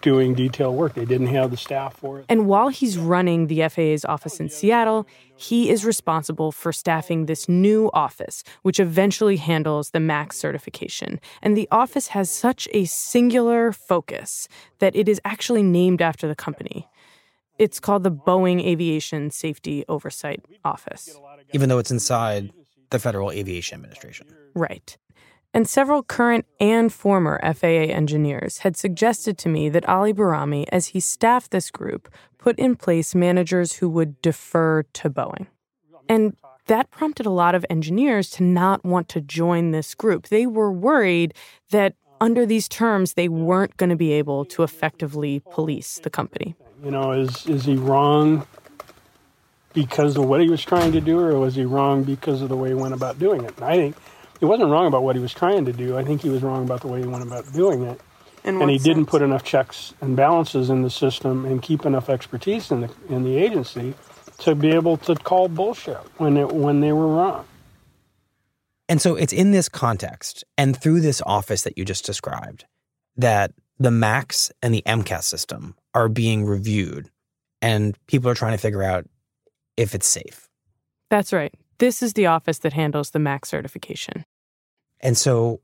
doing 0.03 0.35
detail 0.35 0.75
work. 0.75 0.95
They 0.95 1.05
didn't 1.05 1.29
have 1.29 1.51
the 1.51 1.57
staff 1.57 1.97
for 1.97 2.19
it. 2.19 2.27
And 2.29 2.47
while 2.47 2.69
he's 2.69 2.99
running 2.99 3.47
the 3.47 3.67
FAA's 3.69 4.05
office 4.05 4.39
in 4.39 4.49
Seattle, 4.49 5.07
he 5.37 5.71
is 5.71 5.85
responsible 5.85 6.53
for 6.53 6.73
staffing 6.73 7.27
this 7.27 7.49
new 7.49 7.91
office, 7.95 8.45
which 8.63 8.79
eventually 8.79 9.37
handles 9.37 9.91
the 9.91 10.01
MAX 10.01 10.37
certification. 10.37 11.21
And 11.41 11.57
the 11.57 11.69
office 11.71 12.09
has 12.09 12.31
such 12.31 12.69
a 12.73 12.85
singular 12.85 13.73
focus 13.73 14.49
that 14.81 14.95
it 14.95 15.09
is 15.09 15.21
actually 15.25 15.63
named 15.63 16.03
after 16.03 16.29
the 16.29 16.37
company. 16.37 16.89
It's 17.59 17.81
called 17.81 18.03
the 18.03 18.13
Boeing 18.13 18.65
Aviation 18.65 19.31
Safety 19.31 19.85
Oversight 19.89 20.45
Office. 20.65 21.17
Even 21.53 21.69
though 21.69 21.79
it's 21.79 21.91
inside 21.91 22.53
the 22.91 22.99
Federal 22.99 23.31
Aviation 23.31 23.77
Administration. 23.77 24.27
Right. 24.55 24.97
And 25.55 25.69
several 25.69 26.03
current 26.03 26.47
and 26.59 26.91
former 26.93 27.39
FAA 27.43 27.93
engineers 27.93 28.59
had 28.59 28.77
suggested 28.77 29.37
to 29.39 29.49
me 29.49 29.69
that 29.69 29.87
Ali 29.89 30.15
Bahrami, 30.15 30.65
as 30.73 30.89
he 30.89 31.01
staffed 31.01 31.51
this 31.51 31.71
group, 31.71 32.09
put 32.39 32.59
in 32.59 32.75
place 32.75 33.15
managers 33.15 33.75
who 33.75 33.89
would 33.91 34.21
defer 34.23 34.83
to 34.95 35.11
Boeing. 35.11 35.47
And 36.09 36.37
that 36.67 36.91
prompted 36.91 37.27
a 37.27 37.31
lot 37.31 37.55
of 37.55 37.67
engineers 37.69 38.31
to 38.31 38.43
not 38.43 38.85
want 38.85 39.09
to 39.11 39.21
join 39.21 39.73
this 39.73 39.95
group. 39.95 40.29
They 40.29 40.47
were 40.47 40.73
worried 40.73 41.35
that 41.71 41.95
under 42.21 42.47
these 42.47 42.69
terms, 42.69 43.15
they 43.15 43.29
weren't 43.29 43.77
going 43.77 43.91
to 43.91 43.97
be 43.97 44.13
able 44.13 44.45
to 44.47 44.63
effectively 44.63 45.43
police 45.51 45.99
the 46.03 46.11
company. 46.11 46.55
You 46.83 46.93
know, 46.93 47.13
is, 47.13 47.47
is 47.47 47.65
he 47.65 47.75
wrong 47.75 48.47
because 49.75 50.17
of 50.17 50.27
what 50.27 50.41
he 50.41 50.49
was 50.49 50.65
trying 50.65 50.93
to 50.93 51.01
do, 51.01 51.19
or 51.19 51.39
was 51.39 51.57
he 51.57 51.65
wrong 51.65 52.05
because 52.05 52.41
of 52.41 52.49
the 52.49 52.57
way 52.57 52.69
he 52.69 52.75
went 52.75 52.95
about 52.95 53.19
doing 53.19 53.45
it? 53.45 53.57
And 53.57 53.65
I 53.65 53.77
think 53.77 53.97
he 54.43 54.47
wasn't 54.47 54.69
wrong 54.71 54.89
about 54.89 55.05
what 55.05 55.15
he 55.15 55.23
was 55.23 55.33
trying 55.33 55.65
to 55.67 55.73
do. 55.73 55.97
I 55.97 56.03
think 56.03 56.21
he 56.21 56.29
was 56.29 56.43
wrong 56.43 56.65
about 56.65 56.81
the 56.81 56.89
way 56.89 57.01
he 57.01 57.07
went 57.07 57.23
about 57.23 57.53
doing 57.53 57.85
it. 57.85 58.01
In 58.43 58.61
and 58.61 58.69
he 58.69 58.77
what 58.77 58.83
didn't 58.83 59.07
put 59.07 59.23
enough 59.23 59.45
checks 59.45 59.95
and 60.01 60.17
balances 60.17 60.69
in 60.69 60.83
the 60.83 60.91
system 60.91 61.45
and 61.45 61.63
keep 61.63 61.87
enough 61.87 62.11
expertise 62.11 62.73
in 62.73 62.81
the 62.81 62.91
in 63.09 63.23
the 63.23 63.37
agency 63.37 63.95
to 64.39 64.57
be 64.57 64.71
able 64.71 64.97
to 64.97 65.15
call 65.15 65.47
bullshit 65.47 65.97
when 66.17 66.37
it 66.37 66.53
when 66.53 66.81
they 66.81 66.93
were 66.93 67.07
wrong. 67.07 67.45
And 68.89 69.01
so 69.01 69.15
it's 69.15 69.33
in 69.33 69.53
this 69.53 69.69
context 69.69 70.43
and 70.59 70.77
through 70.77 71.03
this 71.03 71.23
office 71.25 71.63
that 71.63 71.79
you 71.79 71.85
just 71.85 72.05
described 72.05 72.65
that 73.17 73.53
the 73.79 73.93
MAX 73.93 74.51
and 74.61 74.75
the 74.75 74.83
MCAS 74.85 75.23
system 75.23 75.77
are 75.95 76.09
being 76.09 76.45
reviewed 76.45 77.11
and 77.61 77.97
people 78.09 78.29
are 78.29 78.35
trying 78.35 78.55
to 78.55 78.59
figure 78.59 78.83
out 78.83 79.07
if 79.77 79.95
it's 79.95 80.09
safe. 80.09 80.49
That's 81.11 81.33
right. 81.33 81.55
This 81.79 82.03
is 82.03 82.15
the 82.15 82.27
office 82.27 82.59
that 82.59 82.73
handles 82.73 83.11
the 83.11 83.21
MAX 83.21 83.49
certification. 83.49 84.25
And 85.03 85.17
so, 85.17 85.61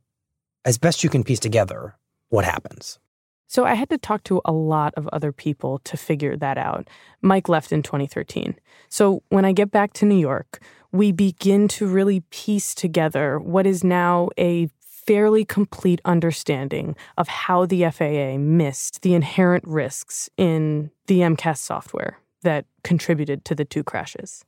as 0.65 0.79
best 0.79 1.05
you 1.05 1.11
can 1.11 1.25
piece 1.25 1.41
together, 1.41 1.97
what 2.29 2.45
happens? 2.45 2.99
So 3.51 3.65
I 3.65 3.75
had 3.75 3.89
to 3.89 3.99
talk 3.99 4.25
to 4.25 4.43
a 4.45 4.53
lot 4.53 4.93
of 4.97 5.09
other 5.09 5.33
people 5.33 5.79
to 5.85 5.97
figure 5.97 6.37
that 6.37 6.59
out. 6.59 6.89
Mike 7.23 7.49
left 7.49 7.73
in 7.73 7.83
2013. 7.83 8.55
So 8.91 9.23
when 9.31 9.47
I 9.47 9.53
get 9.53 9.71
back 9.71 9.95
to 9.95 10.05
New 10.05 10.19
York, 10.19 10.61
we 10.93 11.13
begin 11.13 11.67
to 11.69 11.87
really 11.87 12.21
piece 12.31 12.75
together 12.75 13.39
what 13.39 13.67
is 13.67 13.83
now 13.83 14.29
a 14.39 14.69
fairly 14.81 15.47
complete 15.47 16.03
understanding 16.05 16.95
of 17.17 17.29
how 17.29 17.65
the 17.65 17.91
FAA 17.91 18.37
missed 18.37 19.01
the 19.01 19.15
inherent 19.15 19.65
risks 19.67 20.29
in 20.37 20.91
the 21.07 21.21
MCAS 21.21 21.57
software 21.57 22.19
that 22.43 22.67
contributed 22.85 23.47
to 23.47 23.55
the 23.55 23.65
two 23.65 23.83
crashes. 23.83 24.45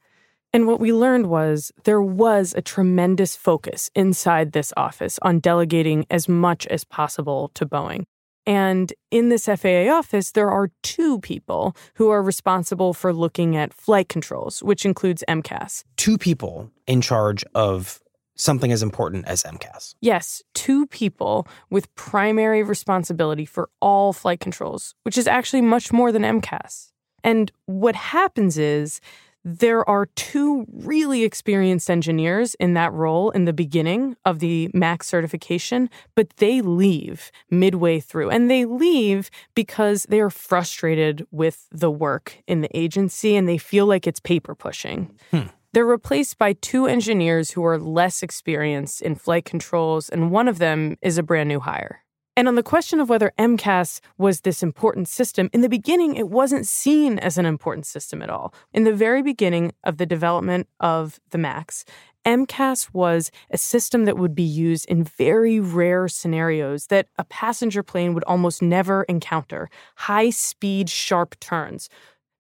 And 0.53 0.67
what 0.67 0.81
we 0.81 0.93
learned 0.93 1.29
was 1.29 1.71
there 1.85 2.03
was 2.03 2.55
a 2.57 2.63
tremendous 2.63 3.37
focus 3.37 3.91
inside 3.95 4.53
this 4.53 4.73
office 4.77 5.19
on 5.23 5.39
delegating 5.39 6.07
as 6.11 6.29
much 6.29 6.67
as 6.67 6.83
possible 6.85 7.51
to 7.55 7.65
Boeing. 7.65 8.05
And 8.47 8.93
in 9.11 9.29
this 9.29 9.47
FAA 9.47 9.89
office, 9.91 10.33
there 10.33 10.51
are 10.51 10.71
two 10.83 11.21
people 11.21 11.77
who 11.95 12.11
are 12.11 12.23
responsible 12.23 12.95
for 12.95 13.13
looking 13.13 13.57
at 13.57 13.73
flight 13.73 14.09
controls, 14.09 14.63
which 14.63 14.85
includes 14.85 15.23
MCAS. 15.29 15.85
Two 15.97 16.19
people 16.19 16.71
in 16.87 17.01
charge 17.01 17.45
of 17.55 18.01
something 18.35 18.73
as 18.73 18.83
important 18.83 19.27
as 19.27 19.43
MCAS. 19.45 19.95
Yes, 20.01 20.43
two 20.55 20.87
people 20.87 21.47
with 21.69 21.95
primary 21.95 22.63
responsibility 22.63 23.45
for 23.45 23.69
all 23.81 24.13
flight 24.13 24.41
controls, 24.41 24.95
which 25.03 25.19
is 25.19 25.29
actually 25.29 25.61
much 25.61 25.93
more 25.93 26.11
than 26.11 26.23
MCAS. 26.23 26.91
And 27.23 27.53
what 27.67 27.95
happens 27.95 28.57
is 28.57 29.01
there 29.45 29.89
are 29.89 30.07
two 30.17 30.67
really 30.73 31.25
experienced 31.25 31.91
engineers 31.91 32.55
in 32.57 32.75
that 32.75 32.93
role 32.93 33.31
in 33.31 33.45
the 33.45 33.53
beginning 33.53 34.17
of 34.25 34.39
the 34.39 34.71
MAX 34.75 35.07
certification, 35.07 35.89
but 36.15 36.37
they 36.37 36.61
leave 36.61 37.31
midway 37.51 38.01
through. 38.01 38.31
And 38.31 38.51
they 38.51 38.65
leave 38.65 39.31
because 39.55 40.05
they 40.09 40.21
are 40.21 40.31
frustrated 40.31 41.27
with 41.31 41.67
the 41.71 41.91
work 41.91 42.39
in 42.47 42.61
the 42.61 42.77
agency 42.77 43.37
and 43.37 43.49
they 43.49 43.59
feel 43.59 43.87
like 43.87 44.07
it's 44.07 44.21
paper 44.21 44.55
pushing. 44.55 45.11
Hmm. 45.31 45.49
They're 45.73 45.87
replaced 45.87 46.37
by 46.37 46.55
two 46.55 46.87
engineers 46.87 47.53
who 47.53 47.65
are 47.65 47.79
less 47.79 48.23
experienced 48.25 49.03
in 49.03 49.15
flight 49.15 49.45
controls, 49.45 50.09
and 50.09 50.33
one 50.33 50.49
of 50.49 50.59
them 50.59 50.97
is 51.01 51.17
a 51.17 51.23
brand 51.23 51.49
new 51.49 51.61
hire. 51.61 52.03
And 52.41 52.49
on 52.49 52.55
the 52.55 52.63
question 52.63 53.01
of 53.01 53.11
whether 53.11 53.35
MCAS 53.39 54.01
was 54.17 54.41
this 54.41 54.63
important 54.63 55.09
system, 55.09 55.51
in 55.53 55.61
the 55.61 55.69
beginning, 55.69 56.17
it 56.17 56.31
wasn't 56.31 56.67
seen 56.67 57.19
as 57.19 57.37
an 57.37 57.45
important 57.45 57.85
system 57.85 58.23
at 58.23 58.31
all. 58.31 58.55
In 58.73 58.85
the 58.85 58.95
very 58.95 59.23
beginning 59.23 59.73
of 59.85 59.99
the 59.99 60.07
development 60.07 60.67
of 60.81 61.21
the 61.33 61.37
MAX, 61.37 61.85
MCAS 62.25 62.95
was 62.95 63.31
a 63.51 63.59
system 63.59 64.07
that 64.07 64.17
would 64.17 64.35
be 64.35 64.43
used 64.43 64.87
in 64.87 65.05
very 65.05 65.61
rare 65.61 66.09
scenarios 66.09 66.87
that 66.87 67.09
a 67.19 67.25
passenger 67.25 67.83
plane 67.83 68.15
would 68.15 68.25
almost 68.25 68.63
never 68.63 69.03
encounter 69.03 69.69
high 69.97 70.31
speed, 70.31 70.89
sharp 70.89 71.39
turns. 71.41 71.91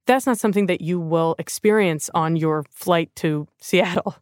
That's 0.07 0.25
not 0.25 0.38
something 0.38 0.64
that 0.64 0.80
you 0.80 0.99
will 0.99 1.37
experience 1.38 2.09
on 2.14 2.37
your 2.37 2.64
flight 2.71 3.14
to 3.16 3.49
Seattle. 3.61 4.16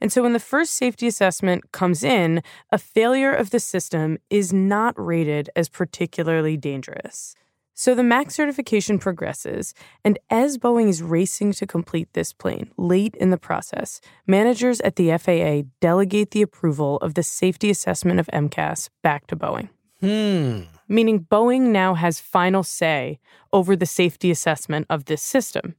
And 0.00 0.12
so 0.12 0.22
when 0.22 0.32
the 0.32 0.40
first 0.40 0.74
safety 0.74 1.06
assessment 1.06 1.72
comes 1.72 2.04
in, 2.04 2.42
a 2.70 2.78
failure 2.78 3.32
of 3.32 3.50
the 3.50 3.60
system 3.60 4.18
is 4.30 4.52
not 4.52 4.94
rated 4.96 5.50
as 5.56 5.68
particularly 5.68 6.56
dangerous. 6.56 7.34
So 7.74 7.94
the 7.94 8.02
MAX 8.02 8.34
certification 8.34 8.98
progresses, 8.98 9.72
and 10.04 10.18
as 10.30 10.58
Boeing 10.58 10.88
is 10.88 11.00
racing 11.00 11.52
to 11.52 11.66
complete 11.66 12.12
this 12.12 12.32
plane 12.32 12.72
late 12.76 13.14
in 13.14 13.30
the 13.30 13.38
process, 13.38 14.00
managers 14.26 14.80
at 14.80 14.96
the 14.96 15.16
FAA 15.16 15.68
delegate 15.80 16.32
the 16.32 16.42
approval 16.42 16.96
of 16.96 17.14
the 17.14 17.22
safety 17.22 17.70
assessment 17.70 18.18
of 18.18 18.26
MCAS 18.32 18.88
back 19.04 19.28
to 19.28 19.36
Boeing. 19.36 19.68
Hmm. 20.00 20.62
Meaning 20.88 21.26
Boeing 21.30 21.68
now 21.68 21.94
has 21.94 22.18
final 22.18 22.64
say 22.64 23.20
over 23.52 23.76
the 23.76 23.86
safety 23.86 24.32
assessment 24.32 24.86
of 24.90 25.04
this 25.04 25.22
system. 25.22 25.76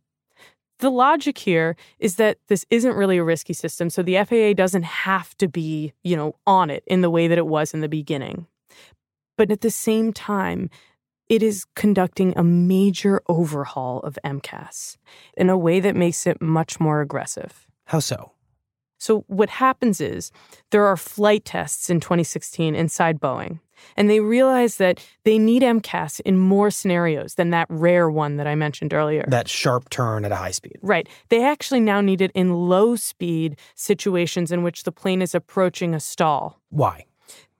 The 0.80 0.90
logic 0.90 1.38
here 1.38 1.76
is 2.00 2.16
that 2.16 2.38
this 2.48 2.66
isn't 2.70 2.96
really 2.96 3.18
a 3.18 3.24
risky 3.24 3.54
system, 3.54 3.90
so 3.90 4.02
the 4.02 4.24
FAA 4.24 4.54
doesn't 4.54 4.84
have 4.84 5.38
to 5.38 5.48
be, 5.48 5.94
you 6.04 6.16
know, 6.16 6.36
on 6.48 6.70
it 6.70 6.84
in 6.88 7.02
the 7.02 7.10
way 7.10 7.28
that 7.28 7.38
it 7.38 7.48
was 7.48 7.74
in 7.74 7.82
the 7.82 7.90
beginning. 7.90 8.48
But 9.38 9.52
at 9.52 9.62
the 9.62 9.72
same 9.72 10.14
time, 10.14 10.70
it 11.28 11.44
is 11.44 11.66
conducting 11.76 12.34
a 12.36 12.44
major 12.44 13.22
overhaul 13.28 14.00
of 14.00 14.18
MCAS 14.26 14.98
in 15.38 15.50
a 15.50 15.58
way 15.58 15.80
that 15.80 15.96
makes 15.96 16.26
it 16.26 16.42
much 16.42 16.80
more 16.80 17.02
aggressive. 17.02 17.68
How 17.86 18.00
so? 18.00 18.32
So, 19.00 19.24
what 19.28 19.50
happens 19.50 20.02
is 20.02 20.32
there 20.72 20.86
are 20.86 20.98
flight 20.98 21.46
tests 21.46 21.90
in 21.90 22.00
2016 22.00 22.76
inside 22.76 23.20
Boeing, 23.20 23.60
and 23.96 24.10
they 24.10 24.20
realize 24.20 24.78
that 24.78 25.06
they 25.24 25.38
need 25.38 25.62
MCAS 25.62 26.20
in 26.22 26.38
more 26.38 26.72
scenarios 26.72 27.36
than 27.36 27.50
that 27.52 27.68
rare 27.70 28.10
one 28.10 28.38
that 28.38 28.48
I 28.48 28.56
mentioned 28.56 28.94
earlier. 28.94 29.26
That 29.28 29.48
sharp 29.48 29.90
turn 29.90 30.26
at 30.26 30.32
a 30.32 30.36
high 30.36 30.52
speed. 30.52 30.78
Right. 30.82 31.08
They 31.30 31.44
actually 31.44 31.80
now 31.82 32.02
need 32.02 32.22
it 32.22 32.32
in 32.34 32.54
low 32.54 32.96
speed 32.96 33.58
situations 33.76 34.52
in 34.52 34.64
which 34.64 34.84
the 34.84 34.92
plane 34.92 35.22
is 35.22 35.36
approaching 35.36 35.94
a 35.94 36.00
stall. 36.00 36.60
Why? 36.70 37.06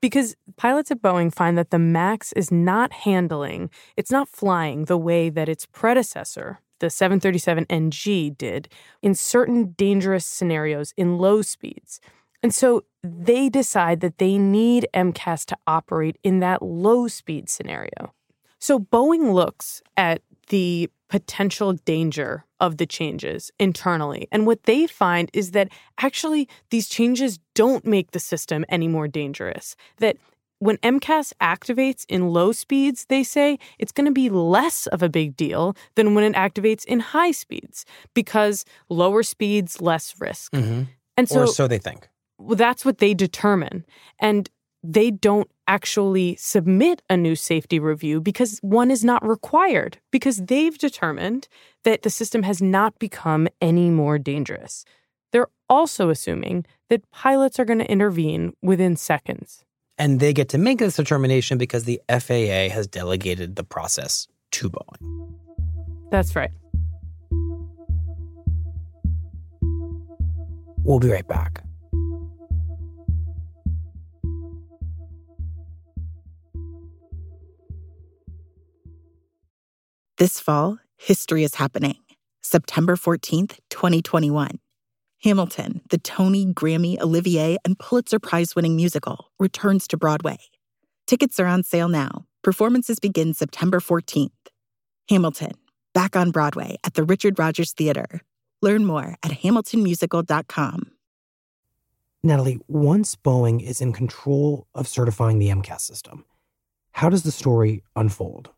Because 0.00 0.34
pilots 0.56 0.90
at 0.90 1.02
Boeing 1.02 1.32
find 1.32 1.58
that 1.58 1.70
the 1.70 1.78
MAX 1.78 2.32
is 2.32 2.50
not 2.50 2.92
handling, 2.92 3.70
it's 3.96 4.10
not 4.10 4.28
flying 4.28 4.86
the 4.86 4.96
way 4.96 5.28
that 5.28 5.48
its 5.48 5.66
predecessor, 5.66 6.60
the 6.78 6.86
737NG, 6.86 8.38
did 8.38 8.68
in 9.02 9.14
certain 9.14 9.72
dangerous 9.72 10.24
scenarios 10.24 10.94
in 10.96 11.18
low 11.18 11.42
speeds. 11.42 12.00
And 12.42 12.54
so 12.54 12.84
they 13.02 13.48
decide 13.48 14.00
that 14.00 14.18
they 14.18 14.38
need 14.38 14.86
MCAS 14.94 15.44
to 15.46 15.56
operate 15.66 16.18
in 16.22 16.40
that 16.40 16.62
low 16.62 17.08
speed 17.08 17.48
scenario. 17.48 18.14
So 18.58 18.78
Boeing 18.78 19.32
looks 19.32 19.82
at 19.96 20.22
the 20.48 20.90
potential 21.08 21.72
danger 21.72 22.44
of 22.60 22.76
the 22.76 22.86
changes 22.86 23.50
internally. 23.58 24.28
And 24.30 24.46
what 24.46 24.64
they 24.64 24.86
find 24.86 25.30
is 25.32 25.50
that 25.52 25.70
actually 25.98 26.48
these 26.70 26.88
changes 26.88 27.38
don't 27.54 27.84
make 27.84 28.12
the 28.12 28.20
system 28.20 28.64
any 28.68 28.86
more 28.86 29.08
dangerous. 29.08 29.76
That 29.98 30.16
when 30.60 30.76
MCAS 30.78 31.32
activates 31.40 32.04
in 32.08 32.28
low 32.28 32.52
speeds, 32.52 33.06
they 33.08 33.24
say 33.24 33.58
it's 33.78 33.92
going 33.92 34.04
to 34.04 34.12
be 34.12 34.28
less 34.28 34.86
of 34.88 35.02
a 35.02 35.08
big 35.08 35.36
deal 35.36 35.74
than 35.94 36.14
when 36.14 36.22
it 36.22 36.34
activates 36.34 36.84
in 36.84 37.00
high 37.00 37.30
speeds 37.32 37.86
because 38.14 38.64
lower 38.88 39.22
speeds, 39.22 39.80
less 39.80 40.14
risk. 40.20 40.52
Mm-hmm. 40.52 40.82
And 41.16 41.28
so, 41.28 41.42
or 41.42 41.46
so 41.46 41.66
they 41.66 41.78
think. 41.78 42.08
Well, 42.40 42.56
that's 42.56 42.84
what 42.84 42.98
they 42.98 43.14
determine. 43.14 43.84
And 44.18 44.48
they 44.82 45.10
don't 45.10 45.50
actually 45.66 46.36
submit 46.36 47.02
a 47.10 47.16
new 47.16 47.36
safety 47.36 47.78
review 47.78 48.20
because 48.20 48.58
one 48.62 48.90
is 48.90 49.04
not 49.04 49.26
required 49.26 49.98
because 50.10 50.38
they've 50.38 50.76
determined 50.78 51.48
that 51.84 52.02
the 52.02 52.10
system 52.10 52.42
has 52.42 52.62
not 52.62 52.98
become 52.98 53.46
any 53.60 53.90
more 53.90 54.18
dangerous. 54.18 54.84
They're 55.32 55.48
also 55.68 56.08
assuming 56.08 56.64
that 56.88 57.08
pilots 57.12 57.60
are 57.60 57.64
going 57.64 57.78
to 57.78 57.90
intervene 57.90 58.54
within 58.62 58.96
seconds. 58.96 59.64
And 59.98 60.18
they 60.18 60.32
get 60.32 60.48
to 60.48 60.58
make 60.58 60.78
this 60.78 60.96
determination 60.96 61.58
because 61.58 61.84
the 61.84 62.00
FAA 62.08 62.72
has 62.74 62.86
delegated 62.86 63.56
the 63.56 63.64
process 63.64 64.26
to 64.52 64.70
Boeing. 64.70 65.34
That's 66.10 66.34
right. 66.34 66.50
We'll 70.82 70.98
be 70.98 71.10
right 71.10 71.28
back. 71.28 71.62
This 80.20 80.38
fall, 80.38 80.78
history 80.98 81.44
is 81.44 81.54
happening. 81.54 81.96
September 82.42 82.94
14th, 82.94 83.58
2021. 83.70 84.58
Hamilton, 85.22 85.80
the 85.88 85.96
Tony, 85.96 86.44
Grammy, 86.44 87.00
Olivier, 87.00 87.56
and 87.64 87.78
Pulitzer 87.78 88.18
Prize 88.18 88.54
winning 88.54 88.76
musical, 88.76 89.30
returns 89.38 89.88
to 89.88 89.96
Broadway. 89.96 90.36
Tickets 91.06 91.40
are 91.40 91.46
on 91.46 91.62
sale 91.62 91.88
now. 91.88 92.26
Performances 92.42 93.00
begin 93.00 93.32
September 93.32 93.80
14th. 93.80 94.28
Hamilton, 95.08 95.52
back 95.94 96.14
on 96.14 96.32
Broadway 96.32 96.76
at 96.84 96.92
the 96.92 97.02
Richard 97.02 97.38
Rodgers 97.38 97.72
Theater. 97.72 98.20
Learn 98.60 98.84
more 98.84 99.16
at 99.22 99.30
hamiltonmusical.com. 99.30 100.82
Natalie, 102.22 102.60
once 102.68 103.16
Boeing 103.16 103.62
is 103.62 103.80
in 103.80 103.94
control 103.94 104.66
of 104.74 104.86
certifying 104.86 105.38
the 105.38 105.48
MCAS 105.48 105.80
system, 105.80 106.26
how 106.92 107.08
does 107.08 107.22
the 107.22 107.32
story 107.32 107.82
unfold? 107.96 108.50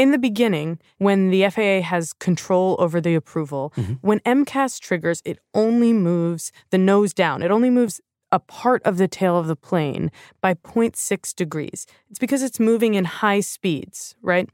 In 0.00 0.10
the 0.12 0.18
beginning, 0.18 0.78
when 0.98 1.28
the 1.30 1.42
FAA 1.50 1.82
has 1.82 2.12
control 2.14 2.76
over 2.78 3.00
the 3.00 3.14
approval, 3.14 3.72
Mm-hmm. 3.76 3.94
when 4.08 4.20
MCAS 4.20 4.80
triggers, 4.80 5.20
it 5.24 5.38
only 5.52 5.92
moves 5.92 6.52
the 6.70 6.78
nose 6.78 7.12
down. 7.12 7.42
It 7.42 7.50
only 7.50 7.70
moves 7.70 8.00
a 8.32 8.38
part 8.38 8.80
of 8.84 8.96
the 8.96 9.08
tail 9.08 9.36
of 9.36 9.46
the 9.46 9.56
plane 9.56 10.10
by 10.40 10.54
0.6 10.54 11.34
degrees. 11.34 11.86
It's 12.08 12.18
because 12.18 12.42
it's 12.42 12.58
moving 12.60 12.94
in 12.94 13.04
high 13.04 13.40
speeds, 13.40 14.14
right? 14.22 14.48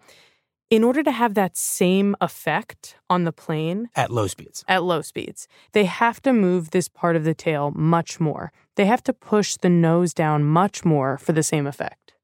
In 0.69 0.83
order 0.83 1.03
to 1.05 1.13
have 1.13 1.35
that 1.35 1.57
same 1.57 2.17
effect 2.21 2.97
on 3.09 3.23
the 3.23 3.33
plane 3.33 3.89
At 3.95 4.11
low 4.11 4.27
speeds. 4.27 4.65
at 4.67 4.83
low 4.83 5.01
speeds, 5.03 5.47
they 5.73 5.85
have 5.85 6.21
to 6.23 6.33
move 6.33 6.71
this 6.71 6.89
part 6.89 7.15
of 7.15 7.23
the 7.23 7.35
tail 7.35 7.71
much 7.77 8.19
more. 8.19 8.51
They 8.75 8.87
have 8.87 9.03
to 9.05 9.13
push 9.13 9.57
the 9.57 9.71
nose 9.71 10.13
down 10.13 10.43
much 10.43 10.85
more 10.85 11.19
for 11.19 11.33
the 11.33 11.45
same 11.45 11.69
effect. 11.69 12.15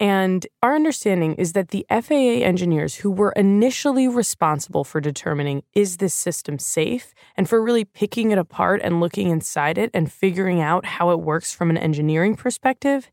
And 0.00 0.46
our 0.62 0.74
understanding 0.74 1.34
is 1.34 1.52
that 1.52 1.68
the 1.68 1.84
FAA 1.90 2.42
engineers 2.42 2.94
who 2.96 3.10
were 3.10 3.32
initially 3.32 4.08
responsible 4.08 4.82
for 4.82 4.98
determining 4.98 5.62
is 5.74 5.98
this 5.98 6.14
system 6.14 6.58
safe 6.58 7.12
and 7.36 7.46
for 7.46 7.62
really 7.62 7.84
picking 7.84 8.30
it 8.30 8.38
apart 8.38 8.80
and 8.82 8.98
looking 8.98 9.28
inside 9.28 9.76
it 9.76 9.90
and 9.92 10.10
figuring 10.10 10.62
out 10.62 10.86
how 10.86 11.10
it 11.10 11.20
works 11.20 11.52
from 11.52 11.68
an 11.68 11.76
engineering 11.76 12.34
perspective, 12.34 13.10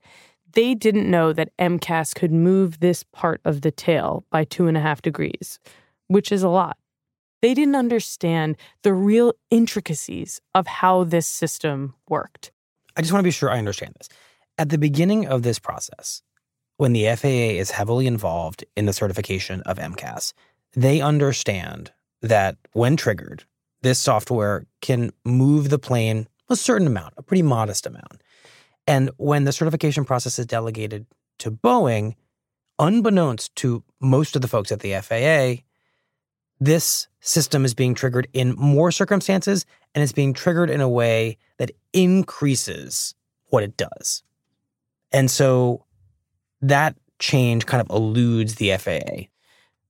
they 0.53 0.73
didn't 0.73 1.11
know 1.11 1.33
that 1.33 1.51
MCAS 1.59 2.15
could 2.15 2.31
move 2.31 2.79
this 2.79 3.03
part 3.03 3.41
of 3.43 3.61
the 3.61 3.71
tail 3.71 4.23
by 4.29 4.45
two 4.45 4.67
and 4.67 4.77
a 4.77 4.81
half 4.81 5.01
degrees, 5.01 5.59
which 6.07 6.31
is 6.31 6.41
a 6.41 6.49
lot. 6.49 6.77
They 7.41 7.53
didn't 7.53 7.75
understand 7.75 8.55
the 8.83 8.93
real 8.93 9.33
intricacies 9.51 10.39
of 10.55 10.67
how 10.67 11.03
this 11.03 11.27
system 11.27 11.95
worked. 12.07 12.51
I 12.95 13.01
just 13.01 13.11
want 13.11 13.19
to 13.19 13.27
be 13.27 13.31
sure 13.31 13.51
I 13.51 13.57
understand 13.57 13.95
this. 13.97 14.07
At 14.57 14.69
the 14.69 14.77
beginning 14.77 15.27
of 15.27 15.43
this 15.43 15.59
process, 15.59 16.23
when 16.77 16.93
the 16.93 17.05
FAA 17.15 17.57
is 17.57 17.71
heavily 17.71 18.07
involved 18.07 18.63
in 18.75 18.85
the 18.85 18.93
certification 18.93 19.61
of 19.61 19.77
MCAS, 19.77 20.33
they 20.73 21.01
understand 21.01 21.91
that 22.21 22.57
when 22.73 22.95
triggered, 22.95 23.43
this 23.81 23.99
software 23.99 24.65
can 24.81 25.11
move 25.25 25.69
the 25.69 25.79
plane 25.79 26.27
a 26.49 26.55
certain 26.55 26.87
amount, 26.87 27.13
a 27.17 27.23
pretty 27.23 27.41
modest 27.41 27.85
amount. 27.85 28.21
And 28.87 29.11
when 29.17 29.43
the 29.43 29.51
certification 29.51 30.05
process 30.05 30.39
is 30.39 30.45
delegated 30.45 31.05
to 31.39 31.51
Boeing, 31.51 32.15
unbeknownst 32.79 33.55
to 33.57 33.83
most 33.99 34.35
of 34.35 34.41
the 34.41 34.47
folks 34.47 34.71
at 34.71 34.79
the 34.79 34.93
FAA, 35.01 35.63
this 36.59 37.07
system 37.19 37.65
is 37.65 37.73
being 37.73 37.93
triggered 37.93 38.27
in 38.33 38.55
more 38.55 38.91
circumstances 38.91 39.65
and 39.93 40.03
it's 40.03 40.13
being 40.13 40.33
triggered 40.33 40.69
in 40.69 40.81
a 40.81 40.89
way 40.89 41.37
that 41.57 41.71
increases 41.91 43.13
what 43.49 43.63
it 43.63 43.77
does. 43.77 44.23
And 45.11 45.29
so 45.29 45.85
that 46.61 46.95
change 47.19 47.65
kind 47.65 47.81
of 47.81 47.89
eludes 47.95 48.55
the 48.55 48.75
FAA. 48.77 49.27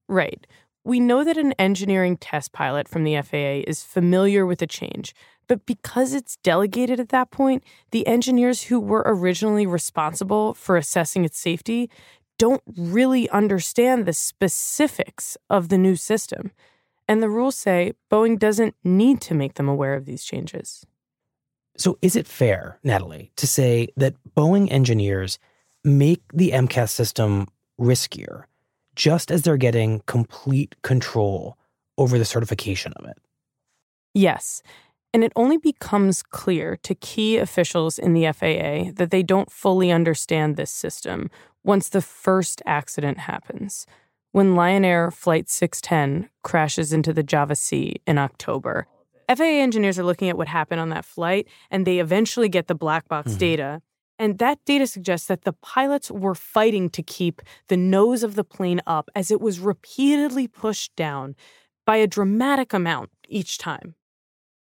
Right. 0.07 0.45
We 0.83 0.99
know 0.99 1.23
that 1.23 1.37
an 1.37 1.51
engineering 1.53 2.15
test 2.15 2.53
pilot 2.53 2.87
from 2.87 3.03
the 3.03 3.21
FAA 3.21 3.63
is 3.67 3.83
familiar 3.83 4.45
with 4.45 4.59
the 4.59 4.67
change, 4.67 5.13
but 5.47 5.65
because 5.65 6.13
it's 6.13 6.37
delegated 6.37 6.99
at 6.99 7.09
that 7.09 7.31
point, 7.31 7.63
the 7.91 8.07
engineers 8.07 8.63
who 8.63 8.79
were 8.79 9.03
originally 9.05 9.65
responsible 9.65 10.53
for 10.53 10.77
assessing 10.77 11.25
its 11.25 11.39
safety 11.39 11.89
don't 12.37 12.61
really 12.77 13.29
understand 13.29 14.05
the 14.05 14.13
specifics 14.13 15.37
of 15.49 15.69
the 15.69 15.77
new 15.77 15.95
system. 15.95 16.51
And 17.07 17.23
the 17.23 17.29
rules 17.29 17.55
say 17.55 17.93
Boeing 18.11 18.37
doesn't 18.37 18.75
need 18.83 19.21
to 19.21 19.33
make 19.33 19.55
them 19.55 19.67
aware 19.67 19.95
of 19.95 20.05
these 20.05 20.23
changes. 20.23 20.85
So, 21.77 21.97
is 22.01 22.15
it 22.15 22.27
fair, 22.27 22.79
Natalie, 22.83 23.31
to 23.37 23.47
say 23.47 23.89
that 23.97 24.15
Boeing 24.35 24.71
engineers 24.71 25.37
make 25.87 26.21
the 26.33 26.51
MCAS 26.51 26.89
system 26.89 27.47
riskier 27.79 28.43
just 28.95 29.31
as 29.31 29.43
they're 29.43 29.57
getting 29.57 30.01
complete 30.05 30.75
control 30.81 31.57
over 31.97 32.17
the 32.17 32.25
certification 32.25 32.93
of 32.97 33.05
it? 33.05 33.17
Yes. 34.13 34.61
And 35.13 35.23
it 35.23 35.31
only 35.35 35.57
becomes 35.57 36.21
clear 36.21 36.77
to 36.83 36.93
key 36.95 37.37
officials 37.37 37.97
in 37.97 38.13
the 38.13 38.25
FAA 38.31 38.91
that 38.95 39.09
they 39.11 39.23
don't 39.23 39.51
fully 39.51 39.91
understand 39.91 40.55
this 40.57 40.71
system 40.71 41.29
once 41.63 41.89
the 41.89 42.01
first 42.01 42.61
accident 42.65 43.19
happens. 43.19 43.85
When 44.31 44.55
Lion 44.55 44.83
Air 44.85 45.09
Flight 45.09 45.49
610 45.49 46.29
crashes 46.43 46.91
into 46.93 47.13
the 47.13 47.23
Java 47.23 47.55
Sea 47.55 47.95
in 48.05 48.17
October, 48.17 48.87
FAA 49.29 49.61
engineers 49.61 49.97
are 49.97 50.03
looking 50.03 50.29
at 50.29 50.37
what 50.37 50.47
happened 50.47 50.81
on 50.81 50.89
that 50.89 51.05
flight 51.05 51.47
and 51.71 51.85
they 51.85 51.99
eventually 51.99 52.49
get 52.49 52.67
the 52.67 52.75
black 52.75 53.07
box 53.07 53.33
Mhm. 53.33 53.37
data. 53.39 53.81
And 54.19 54.39
that 54.39 54.59
data 54.65 54.87
suggests 54.87 55.27
that 55.27 55.43
the 55.43 55.53
pilots 55.53 56.09
were 56.09 56.35
fighting 56.35 56.89
to 56.91 57.03
keep 57.03 57.41
the 57.67 57.77
nose 57.77 58.23
of 58.23 58.35
the 58.35 58.43
plane 58.43 58.81
up 58.87 59.09
as 59.15 59.31
it 59.31 59.41
was 59.41 59.59
repeatedly 59.59 60.47
pushed 60.47 60.95
down 60.95 61.35
by 61.85 61.97
a 61.97 62.07
dramatic 62.07 62.73
amount 62.73 63.11
each 63.29 63.57
time. 63.57 63.95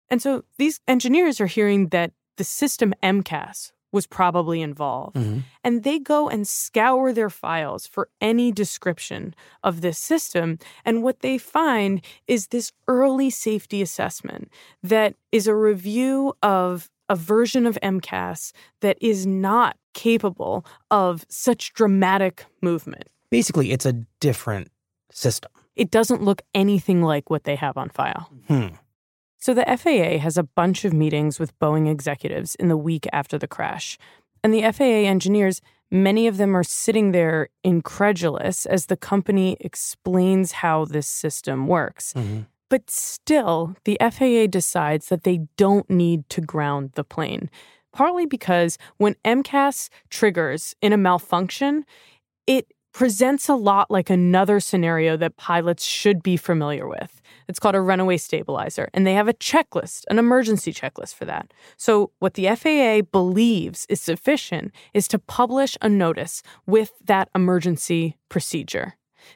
And 0.10 0.22
so 0.22 0.44
these 0.58 0.82
engineers 0.88 1.40
are 1.40 1.48
hearing 1.48 1.88
that 1.88 2.12
the 2.38 2.44
system 2.44 2.94
MCAS 3.02 3.72
was 3.92 4.06
probably 4.06 4.62
involved. 4.62 5.16
Mhm. 5.16 5.44
And 5.64 5.84
they 5.84 5.98
go 6.00 6.30
and 6.30 6.48
scour 6.48 7.12
their 7.12 7.30
files 7.30 7.88
for 7.88 8.10
any 8.22 8.52
description 8.52 9.34
of 9.64 9.82
this 9.82 9.98
system. 9.98 10.60
And 10.86 11.02
what 11.02 11.22
they 11.22 11.38
find 11.38 12.02
is 12.28 12.48
this 12.48 12.72
early 12.88 13.30
safety 13.32 13.82
assessment 13.82 14.52
that 14.84 15.16
is 15.32 15.48
a 15.48 15.56
review 15.56 16.36
of 16.44 16.90
a 17.10 17.16
version 17.16 17.66
of 17.66 17.78
MCAS 17.82 18.52
that 18.82 18.98
is 19.02 19.26
not 19.26 19.78
capable 19.94 20.66
of 20.92 21.26
such 21.28 21.74
dramatic 21.74 22.46
movement. 22.62 23.06
Basically, 23.30 23.72
it's 23.72 23.86
a 23.86 23.94
different 24.20 24.70
system. 25.12 25.52
It 25.76 25.92
doesn't 25.92 26.24
look 26.24 26.42
anything 26.54 27.02
like 27.02 27.30
what 27.30 27.44
they 27.44 27.56
have 27.56 27.78
on 27.78 27.90
file. 27.90 28.30
Hmm. 28.48 28.68
So 29.38 29.54
the 29.54 29.66
FAA 29.66 30.18
has 30.20 30.38
a 30.38 30.44
bunch 30.44 30.84
of 30.84 30.94
meetings 30.94 31.40
with 31.40 31.58
Boeing 31.60 31.90
executives 31.90 32.56
in 32.56 32.68
the 32.68 32.78
week 32.78 33.08
after 33.14 33.38
the 33.38 33.48
crash. 33.48 33.98
And 34.44 34.54
the 34.54 34.70
FAA 34.72 35.08
engineers, 35.08 35.62
many 35.90 36.28
of 36.28 36.38
them 36.38 36.56
are 36.56 36.64
sitting 36.64 37.14
there 37.14 37.48
incredulous 37.64 38.66
as 38.66 38.88
the 38.88 38.98
company 38.98 39.56
explains 39.62 40.52
how 40.52 40.86
this 40.86 41.08
system 41.08 41.68
works. 41.68 42.14
But 42.70 42.90
still, 42.90 43.76
the 43.84 43.98
FAA 44.00 44.48
decides 44.48 45.08
that 45.10 45.24
they 45.24 45.42
don't 45.58 45.90
need 45.90 46.30
to 46.30 46.42
ground 46.42 46.92
the 46.94 47.04
plane, 47.04 47.50
partly 47.92 48.26
because 48.26 48.78
when 48.98 49.16
MCAS 49.26 49.90
triggers 50.10 50.76
in 50.82 50.94
a 50.94 50.98
malfunction, 50.98 51.86
it 52.46 52.72
presents 52.92 53.48
a 53.48 53.56
lot 53.56 53.90
like 53.92 54.10
another 54.10 54.60
scenario 54.60 55.16
that 55.18 55.38
pilots 55.38 55.86
should 55.86 56.24
be 56.24 56.36
familiar 56.36 56.88
with. 56.88 57.22
It's 57.48 57.60
called 57.60 57.76
a 57.76 57.82
runaway 57.82 58.18
stabilizer, 58.18 58.90
and 58.94 59.06
they 59.06 59.14
have 59.14 59.28
a 59.28 59.34
checklist, 59.34 60.04
an 60.10 60.20
emergency 60.20 60.74
checklist 60.74 61.16
for 61.16 61.26
that. 61.26 61.54
So, 61.78 62.12
what 62.20 62.34
the 62.34 62.48
FAA 62.56 63.02
believes 63.12 63.86
is 63.90 64.02
sufficient 64.02 64.72
is 64.94 65.08
to 65.10 65.20
publish 65.20 65.78
a 65.82 65.90
notice 65.90 66.44
with 66.66 66.92
that 67.06 67.30
emergency 67.36 68.18
procedure. 68.28 68.96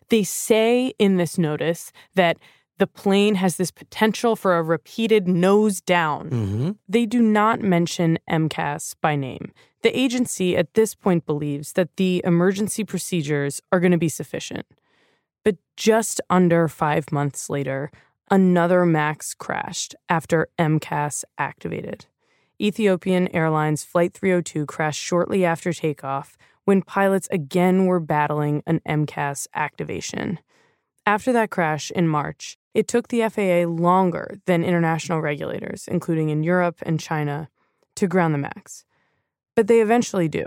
They 0.10 0.24
say 0.24 0.94
in 1.00 1.18
this 1.18 1.38
notice 1.38 1.92
that 2.16 2.38
the 2.84 2.88
plane 2.88 3.36
has 3.36 3.56
this 3.56 3.72
potential 3.72 4.36
for 4.36 4.58
a 4.58 4.62
repeated 4.62 5.26
nose 5.26 5.80
down. 5.80 6.30
Mm-hmm. 6.30 6.72
They 6.90 7.06
do 7.06 7.22
not 7.22 7.62
mention 7.62 8.20
MCAS 8.30 8.96
by 9.00 9.16
name. 9.16 9.54
The 9.84 9.98
agency 9.98 10.58
at 10.58 10.74
this 10.74 10.94
point 10.94 11.26
believes 11.26 11.72
that 11.74 11.96
the 11.96 12.22
emergency 12.26 12.84
procedures 12.84 13.62
are 13.72 13.80
going 13.80 13.94
to 13.94 13.98
be 13.98 14.10
sufficient. 14.10 14.66
But 15.46 15.56
just 15.78 16.20
under 16.30 16.68
five 16.68 17.10
months 17.10 17.50
later, 17.50 17.90
another 18.30 18.86
MAX 18.86 19.34
crashed 19.34 19.96
after 20.10 20.50
MCAS 20.60 21.24
activated. 21.38 22.08
Ethiopian 22.60 23.34
Airlines 23.34 23.86
Flight 23.86 24.14
302 24.14 24.66
crashed 24.66 25.02
shortly 25.02 25.46
after 25.46 25.72
takeoff 25.72 26.38
when 26.66 26.82
pilots 26.82 27.30
again 27.32 27.86
were 27.86 28.02
battling 28.02 28.62
an 28.68 28.82
MCAS 28.86 29.48
activation. 29.56 30.40
After 31.06 31.32
that 31.32 31.50
crash 31.50 31.90
in 31.92 32.10
March, 32.10 32.58
it 32.74 32.88
took 32.88 33.08
the 33.08 33.28
FAA 33.30 33.70
longer 33.70 34.40
than 34.46 34.64
international 34.64 35.22
regulators, 35.22 35.88
including 35.88 36.30
in 36.30 36.44
Europe 36.44 36.80
and 36.82 37.00
China, 37.00 37.50
to 37.96 38.08
ground 38.08 38.34
the 38.34 38.40
MAX. 38.40 38.86
But 39.56 39.68
they 39.68 39.82
eventually 39.82 40.28
do. 40.28 40.46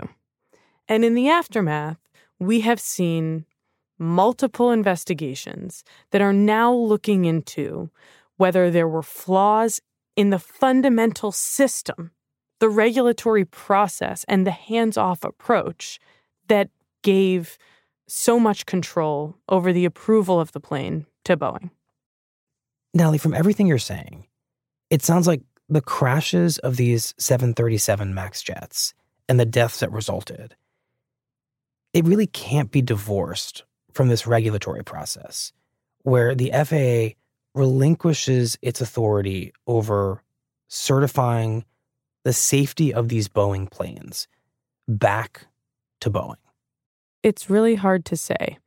And 0.87 1.05
in 1.05 1.13
the 1.13 1.29
aftermath, 1.29 1.97
we 2.39 2.61
have 2.61 2.79
seen 2.79 3.45
multiple 3.97 4.71
investigations 4.71 5.83
that 6.11 6.21
are 6.21 6.33
now 6.33 6.73
looking 6.73 7.25
into 7.25 7.89
whether 8.35 8.69
there 8.69 8.87
were 8.87 9.03
flaws 9.03 9.81
in 10.15 10.29
the 10.29 10.39
fundamental 10.39 11.31
system, 11.31 12.11
the 12.59 12.69
regulatory 12.69 13.45
process, 13.45 14.25
and 14.27 14.45
the 14.45 14.51
hands 14.51 14.97
off 14.97 15.23
approach 15.23 15.99
that 16.47 16.69
gave 17.01 17.57
so 18.07 18.39
much 18.39 18.65
control 18.65 19.37
over 19.49 19.73
the 19.73 19.85
approval 19.85 20.39
of 20.39 20.51
the 20.51 20.59
plane 20.59 21.05
to 21.23 21.35
Boeing. 21.35 21.69
Natalie, 22.97 23.17
from 23.17 23.33
everything 23.33 23.67
you're 23.67 23.77
saying, 23.77 24.27
it 24.89 25.03
sounds 25.03 25.27
like 25.27 25.41
the 25.69 25.81
crashes 25.81 26.57
of 26.59 26.77
these 26.77 27.13
737 27.17 28.13
MAX 28.13 28.41
jets 28.41 28.93
and 29.29 29.39
the 29.39 29.45
deaths 29.45 29.79
that 29.79 29.91
resulted, 29.91 30.55
it 31.93 32.05
really 32.05 32.27
can't 32.27 32.71
be 32.71 32.81
divorced 32.81 33.63
from 33.93 34.07
this 34.07 34.27
regulatory 34.27 34.83
process 34.83 35.51
where 36.03 36.35
the 36.35 36.51
FAA 36.51 37.17
relinquishes 37.53 38.57
its 38.61 38.81
authority 38.81 39.51
over 39.65 40.21
certifying 40.67 41.65
the 42.23 42.33
safety 42.33 42.93
of 42.93 43.09
these 43.09 43.27
Boeing 43.27 43.69
planes 43.69 44.27
back 44.87 45.47
to 46.01 46.11
Boeing. 46.11 46.35
It's 47.23 47.49
really 47.49 47.75
hard 47.75 48.05
to 48.05 48.17
say. 48.17 48.57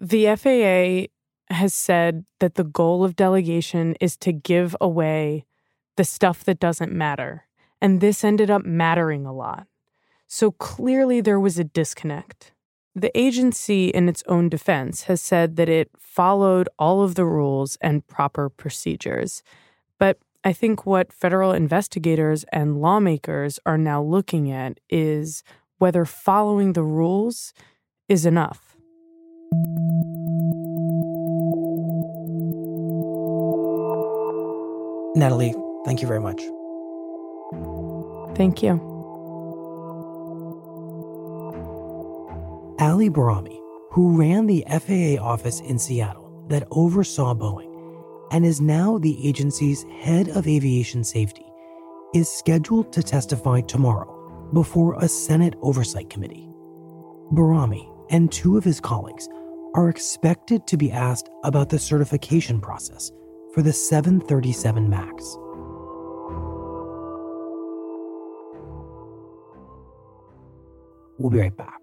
The 0.00 0.26
FAA 0.36 1.12
has 1.50 1.74
said 1.74 2.24
that 2.38 2.54
the 2.54 2.64
goal 2.64 3.04
of 3.04 3.16
delegation 3.16 3.96
is 4.00 4.16
to 4.18 4.32
give 4.32 4.76
away 4.80 5.44
the 5.96 6.04
stuff 6.04 6.44
that 6.44 6.60
doesn't 6.60 6.92
matter. 6.92 7.46
And 7.80 8.00
this 8.00 8.24
ended 8.24 8.50
up 8.50 8.64
mattering 8.64 9.26
a 9.26 9.32
lot. 9.32 9.66
So 10.26 10.52
clearly 10.52 11.20
there 11.20 11.40
was 11.40 11.58
a 11.58 11.64
disconnect. 11.64 12.52
The 12.94 13.16
agency, 13.18 13.88
in 13.88 14.08
its 14.08 14.22
own 14.26 14.48
defense, 14.48 15.04
has 15.04 15.20
said 15.20 15.56
that 15.56 15.68
it 15.68 15.90
followed 15.98 16.68
all 16.78 17.02
of 17.02 17.14
the 17.14 17.24
rules 17.24 17.76
and 17.80 18.06
proper 18.06 18.48
procedures. 18.48 19.42
But 19.98 20.18
I 20.42 20.52
think 20.52 20.86
what 20.86 21.12
federal 21.12 21.52
investigators 21.52 22.44
and 22.52 22.80
lawmakers 22.80 23.58
are 23.66 23.78
now 23.78 24.02
looking 24.02 24.50
at 24.50 24.80
is 24.88 25.42
whether 25.78 26.04
following 26.04 26.72
the 26.72 26.82
rules 26.82 27.52
is 28.08 28.26
enough. 28.26 28.76
Natalie, 35.14 35.54
thank 35.84 36.02
you 36.02 36.08
very 36.08 36.20
much. 36.20 36.40
Thank 38.36 38.62
you. 38.62 38.80
Ali 42.78 43.10
Bahrami, 43.10 43.58
who 43.90 44.16
ran 44.16 44.46
the 44.46 44.64
FAA 44.68 45.22
office 45.22 45.60
in 45.60 45.78
Seattle 45.78 46.46
that 46.48 46.66
oversaw 46.70 47.34
Boeing 47.34 47.68
and 48.32 48.46
is 48.46 48.60
now 48.60 48.98
the 48.98 49.28
agency's 49.28 49.84
head 50.00 50.28
of 50.28 50.46
aviation 50.46 51.02
safety, 51.02 51.44
is 52.14 52.28
scheduled 52.28 52.92
to 52.92 53.02
testify 53.02 53.60
tomorrow 53.60 54.48
before 54.52 54.94
a 54.94 55.08
Senate 55.08 55.54
Oversight 55.60 56.08
Committee. 56.08 56.48
Bahrami 57.32 57.86
and 58.10 58.30
two 58.30 58.56
of 58.56 58.64
his 58.64 58.80
colleagues 58.80 59.28
are 59.74 59.88
expected 59.88 60.66
to 60.66 60.76
be 60.76 60.90
asked 60.90 61.28
about 61.44 61.68
the 61.68 61.78
certification 61.78 62.60
process 62.60 63.12
for 63.52 63.62
the 63.62 63.72
737 63.72 64.88
MAX. 64.88 65.36
We'll 71.18 71.30
be 71.30 71.38
right 71.38 71.56
back. 71.56 71.80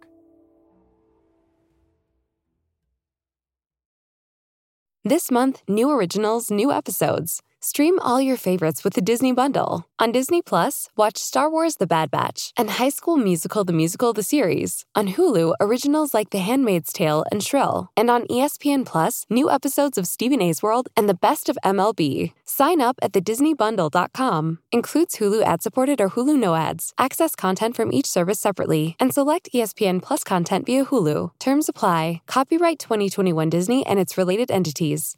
This 5.04 5.32
month, 5.32 5.62
new 5.70 5.90
originals, 5.92 6.52
new 6.52 6.72
episodes. 6.72 7.42
Stream 7.68 8.00
all 8.00 8.22
your 8.22 8.38
favorites 8.38 8.86
with 8.86 8.94
the 8.94 9.02
Disney 9.02 9.34
Bundle. 9.34 9.84
On 10.00 10.14
Disney 10.14 10.42
Plus, 10.42 10.88
watch 10.96 11.18
Star 11.18 11.50
Wars 11.50 11.76
The 11.76 11.86
Bad 11.86 12.10
Batch 12.10 12.54
and 12.56 12.70
High 12.70 12.88
School 12.88 13.18
Musical 13.18 13.66
The 13.66 13.74
Musical 13.74 14.14
The 14.14 14.24
Series. 14.24 14.86
On 14.96 15.10
Hulu, 15.10 15.54
originals 15.60 16.14
like 16.14 16.30
The 16.30 16.38
Handmaid's 16.38 16.94
Tale 16.94 17.26
and 17.30 17.44
Shrill. 17.44 17.90
And 17.98 18.10
on 18.10 18.26
ESPN 18.28 18.86
Plus, 18.86 19.26
new 19.30 19.52
episodes 19.52 19.98
of 19.98 20.08
Stephen 20.08 20.42
A's 20.42 20.64
World 20.64 20.88
and 20.96 21.10
the 21.10 21.14
best 21.14 21.50
of 21.50 21.58
MLB. 21.62 22.32
Sign 22.46 22.80
up 22.80 22.96
at 23.02 23.12
thedisneybundle.com. 23.12 24.60
Includes 24.72 25.16
Hulu 25.18 25.44
ad-supported 25.44 26.00
or 26.00 26.12
Hulu 26.12 26.40
no 26.40 26.56
ads. 26.56 26.94
Access 26.98 27.36
content 27.36 27.76
from 27.76 27.92
each 27.92 28.08
service 28.08 28.40
separately 28.40 28.96
and 28.98 29.14
select 29.14 29.50
ESPN 29.54 30.02
Plus 30.02 30.24
content 30.24 30.66
via 30.66 30.86
Hulu. 30.86 31.32
Terms 31.38 31.68
apply. 31.68 32.22
Copyright 32.28 32.80
2021 32.80 33.50
Disney 33.50 33.86
and 33.86 34.00
its 34.00 34.18
related 34.18 34.52
entities. 34.52 35.18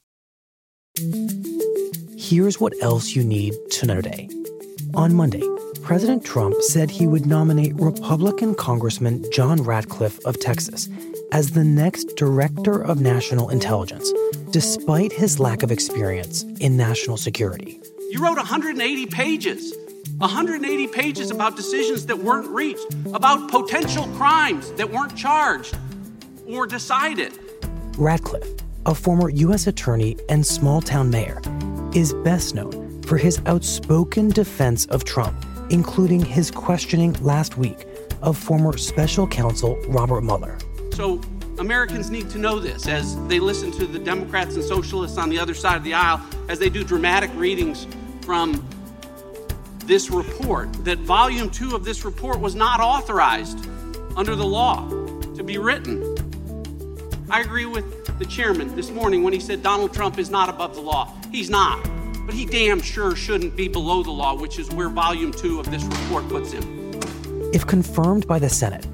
Here's 2.21 2.59
what 2.59 2.73
else 2.81 3.15
you 3.15 3.23
need 3.23 3.55
to 3.71 3.85
know 3.85 4.01
today. 4.01 4.29
On 4.93 5.15
Monday, 5.15 5.41
President 5.81 6.25
Trump 6.25 6.53
said 6.63 6.91
he 6.91 7.07
would 7.07 7.25
nominate 7.25 7.73
Republican 7.75 8.55
Congressman 8.55 9.23
John 9.31 9.63
Ratcliffe 9.63 10.19
of 10.25 10.37
Texas 10.37 10.89
as 11.31 11.51
the 11.51 11.63
next 11.63 12.17
Director 12.17 12.83
of 12.83 12.99
National 12.99 13.47
Intelligence, 13.47 14.11
despite 14.51 15.13
his 15.13 15.39
lack 15.39 15.63
of 15.63 15.71
experience 15.71 16.43
in 16.59 16.75
national 16.75 17.15
security. 17.15 17.79
You 18.09 18.21
wrote 18.21 18.35
180 18.35 19.05
pages. 19.05 19.73
180 20.17 20.87
pages 20.87 21.31
about 21.31 21.55
decisions 21.55 22.05
that 22.07 22.19
weren't 22.19 22.49
reached, 22.49 22.85
about 23.13 23.49
potential 23.49 24.03
crimes 24.17 24.73
that 24.73 24.91
weren't 24.91 25.15
charged 25.15 25.75
or 26.45 26.67
decided. 26.67 27.31
Ratcliffe, 27.97 28.49
a 28.85 28.93
former 28.93 29.29
U.S. 29.29 29.67
attorney 29.67 30.17
and 30.27 30.45
small 30.45 30.81
town 30.81 31.09
mayor, 31.09 31.41
is 31.93 32.13
best 32.23 32.55
known 32.55 33.01
for 33.03 33.17
his 33.17 33.41
outspoken 33.45 34.29
defense 34.29 34.85
of 34.87 35.03
Trump 35.03 35.45
including 35.69 36.23
his 36.23 36.51
questioning 36.51 37.13
last 37.21 37.57
week 37.57 37.85
of 38.21 38.37
former 38.37 38.77
special 38.77 39.27
counsel 39.27 39.77
Robert 39.87 40.21
Mueller. 40.21 40.57
So 40.91 41.21
Americans 41.57 42.09
need 42.09 42.29
to 42.31 42.37
know 42.37 42.59
this 42.59 42.87
as 42.87 43.15
they 43.27 43.39
listen 43.39 43.71
to 43.73 43.85
the 43.85 43.99
Democrats 43.99 44.55
and 44.55 44.63
socialists 44.63 45.17
on 45.17 45.29
the 45.29 45.39
other 45.39 45.53
side 45.53 45.77
of 45.77 45.83
the 45.83 45.93
aisle 45.93 46.21
as 46.47 46.59
they 46.59 46.69
do 46.69 46.83
dramatic 46.83 47.31
readings 47.35 47.87
from 48.21 48.65
this 49.85 50.09
report 50.09 50.71
that 50.85 50.99
volume 50.99 51.49
two 51.49 51.75
of 51.75 51.83
this 51.83 52.05
report 52.05 52.39
was 52.39 52.55
not 52.55 52.79
authorized 52.79 53.67
under 54.15 54.35
the 54.35 54.45
law 54.45 54.87
to 55.35 55.43
be 55.43 55.57
written. 55.57 56.15
I 57.29 57.41
agree 57.41 57.65
with 57.65 58.17
the 58.19 58.25
chairman 58.25 58.75
this 58.75 58.89
morning 58.89 59.23
when 59.23 59.33
he 59.33 59.39
said 59.39 59.63
Donald 59.63 59.93
Trump 59.93 60.17
is 60.19 60.29
not 60.29 60.49
above 60.49 60.75
the 60.75 60.81
law. 60.81 61.18
He's 61.31 61.49
not. 61.49 61.81
But 62.25 62.35
he 62.35 62.45
damn 62.45 62.81
sure 62.81 63.15
shouldn't 63.15 63.55
be 63.55 63.67
below 63.67 64.03
the 64.03 64.11
law, 64.11 64.35
which 64.35 64.59
is 64.59 64.69
where 64.69 64.89
volume 64.89 65.31
two 65.31 65.59
of 65.59 65.69
this 65.71 65.83
report 65.83 66.27
puts 66.29 66.51
him. 66.51 66.91
If 67.53 67.65
confirmed 67.65 68.27
by 68.27 68.39
the 68.39 68.49
Senate, 68.49 68.85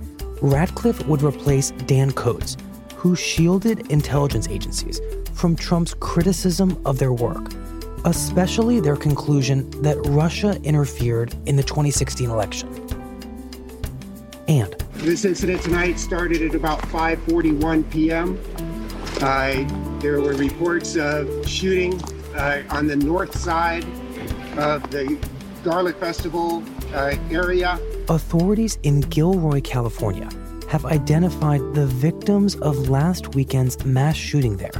Ratcliffe 0.41 1.05
would 1.07 1.21
replace 1.21 1.71
Dan 1.71 2.11
Coats, 2.11 2.57
who 2.95 3.15
shielded 3.15 3.91
intelligence 3.91 4.47
agencies 4.47 5.01
from 5.33 5.55
Trump's 5.55 5.93
criticism 5.95 6.81
of 6.85 6.97
their 6.97 7.13
work, 7.13 7.51
especially 8.05 8.79
their 8.79 8.95
conclusion 8.95 9.69
that 9.81 9.97
Russia 10.05 10.59
interfered 10.63 11.35
in 11.45 11.55
the 11.55 11.63
2016 11.63 12.29
election. 12.29 12.69
And 14.47 14.73
this 14.93 15.25
incident 15.25 15.61
tonight 15.61 15.99
started 15.99 16.41
at 16.41 16.55
about 16.55 16.79
5:41 16.83 17.89
p.m. 17.89 18.39
Uh, 19.21 19.99
there 19.99 20.21
were 20.21 20.33
reports 20.33 20.95
of 20.95 21.47
shooting 21.47 21.99
uh, 22.35 22.61
on 22.69 22.87
the 22.87 22.95
north 22.95 23.37
side 23.37 23.83
of 24.57 24.89
the 24.91 25.17
Garlic 25.63 25.97
Festival 25.97 26.63
uh, 26.93 27.15
area. 27.31 27.79
Authorities 28.09 28.77
in 28.83 29.01
Gilroy, 29.01 29.61
California, 29.61 30.29
have 30.69 30.85
identified 30.85 31.61
the 31.73 31.87
victims 31.87 32.55
of 32.55 32.89
last 32.89 33.35
weekend's 33.35 33.83
mass 33.85 34.15
shooting 34.15 34.57
there 34.57 34.71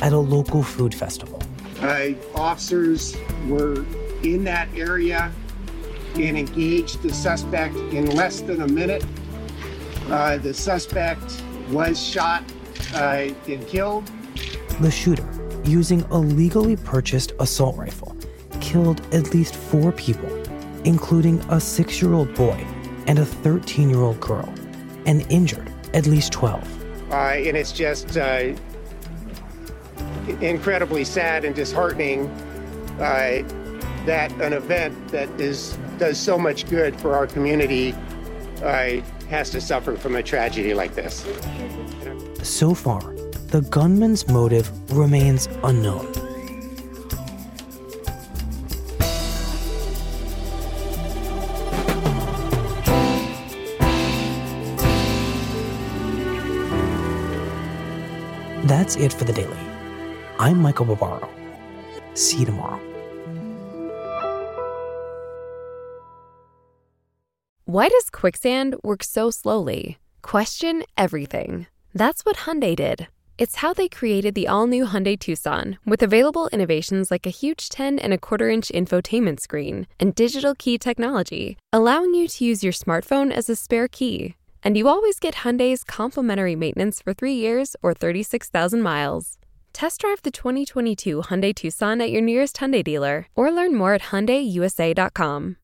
at 0.00 0.12
a 0.12 0.18
local 0.18 0.62
food 0.62 0.94
festival. 0.94 1.40
Uh, 1.80 2.10
officers 2.34 3.16
were 3.48 3.84
in 4.22 4.44
that 4.44 4.68
area 4.76 5.32
and 6.14 6.36
engaged 6.36 7.02
the 7.02 7.12
suspect 7.12 7.74
in 7.76 8.10
less 8.10 8.40
than 8.40 8.62
a 8.62 8.68
minute. 8.68 9.04
Uh, 10.08 10.36
the 10.38 10.52
suspect 10.52 11.42
was 11.70 12.00
shot 12.00 12.44
uh, 12.94 13.28
and 13.48 13.66
killed. 13.66 14.10
The 14.80 14.90
shooter, 14.90 15.28
using 15.64 16.02
a 16.10 16.18
legally 16.18 16.76
purchased 16.76 17.32
assault 17.40 17.76
rifle, 17.76 18.16
killed 18.60 19.00
at 19.14 19.32
least 19.34 19.54
four 19.54 19.92
people, 19.92 20.30
including 20.84 21.38
a 21.50 21.60
six 21.60 22.00
year 22.00 22.14
old 22.14 22.34
boy 22.34 22.66
and 23.06 23.18
a 23.18 23.24
13 23.24 23.90
year 23.90 24.00
old 24.00 24.20
girl, 24.20 24.52
and 25.06 25.26
injured 25.30 25.70
at 25.94 26.06
least 26.06 26.32
12. 26.32 27.10
Uh, 27.10 27.14
and 27.14 27.56
it's 27.56 27.72
just 27.72 28.16
uh, 28.16 28.52
incredibly 30.40 31.04
sad 31.04 31.44
and 31.44 31.54
disheartening 31.54 32.26
uh, 32.98 33.42
that 34.06 34.32
an 34.40 34.52
event 34.52 35.08
that 35.08 35.28
is 35.40 35.76
does 35.98 36.18
so 36.18 36.38
much 36.38 36.68
good 36.68 36.98
for 37.00 37.14
our 37.14 37.26
community 37.26 37.94
uh, 38.62 39.00
has 39.28 39.50
to 39.50 39.60
suffer 39.60 39.96
from 39.96 40.16
a 40.16 40.22
tragedy 40.22 40.74
like 40.74 40.94
this. 40.94 41.26
So 42.42 42.74
far, 42.74 43.14
the 43.52 43.60
gunman's 43.68 44.26
motive 44.28 44.66
remains 44.96 45.46
unknown. 45.62 46.10
That's 58.64 58.96
it 58.96 59.12
for 59.12 59.24
the 59.24 59.34
daily. 59.34 59.54
I'm 60.38 60.62
Michael 60.62 60.86
Barbaro. 60.86 61.28
See 62.14 62.38
you 62.38 62.46
tomorrow. 62.46 62.80
Why 67.66 67.90
does 67.90 68.08
quicksand 68.08 68.76
work 68.82 69.02
so 69.02 69.30
slowly? 69.30 69.98
Question 70.22 70.84
everything. 70.96 71.66
That's 71.92 72.24
what 72.24 72.36
Hyundai 72.36 72.74
did. 72.74 73.08
It's 73.38 73.56
how 73.56 73.72
they 73.72 73.88
created 73.88 74.34
the 74.34 74.46
all 74.46 74.66
new 74.66 74.84
Hyundai 74.86 75.18
Tucson 75.18 75.78
with 75.86 76.02
available 76.02 76.48
innovations 76.52 77.10
like 77.10 77.26
a 77.26 77.30
huge 77.30 77.70
10 77.70 77.98
and 77.98 78.12
a 78.12 78.18
quarter 78.18 78.50
inch 78.50 78.70
infotainment 78.74 79.40
screen 79.40 79.86
and 79.98 80.14
digital 80.14 80.54
key 80.54 80.76
technology, 80.78 81.56
allowing 81.72 82.14
you 82.14 82.28
to 82.28 82.44
use 82.44 82.62
your 82.62 82.74
smartphone 82.74 83.32
as 83.32 83.48
a 83.48 83.56
spare 83.56 83.88
key. 83.88 84.36
And 84.62 84.76
you 84.76 84.86
always 84.86 85.18
get 85.18 85.36
Hyundai's 85.36 85.82
complimentary 85.82 86.54
maintenance 86.54 87.00
for 87.00 87.14
three 87.14 87.34
years 87.34 87.74
or 87.82 87.94
36,000 87.94 88.82
miles. 88.82 89.38
Test 89.72 90.02
drive 90.02 90.20
the 90.22 90.30
2022 90.30 91.22
Hyundai 91.22 91.54
Tucson 91.54 92.00
at 92.00 92.10
your 92.10 92.20
nearest 92.22 92.56
Hyundai 92.56 92.84
dealer 92.84 93.26
or 93.34 93.50
learn 93.50 93.74
more 93.74 93.94
at 93.94 94.02
HyundaiUSA.com. 94.02 95.56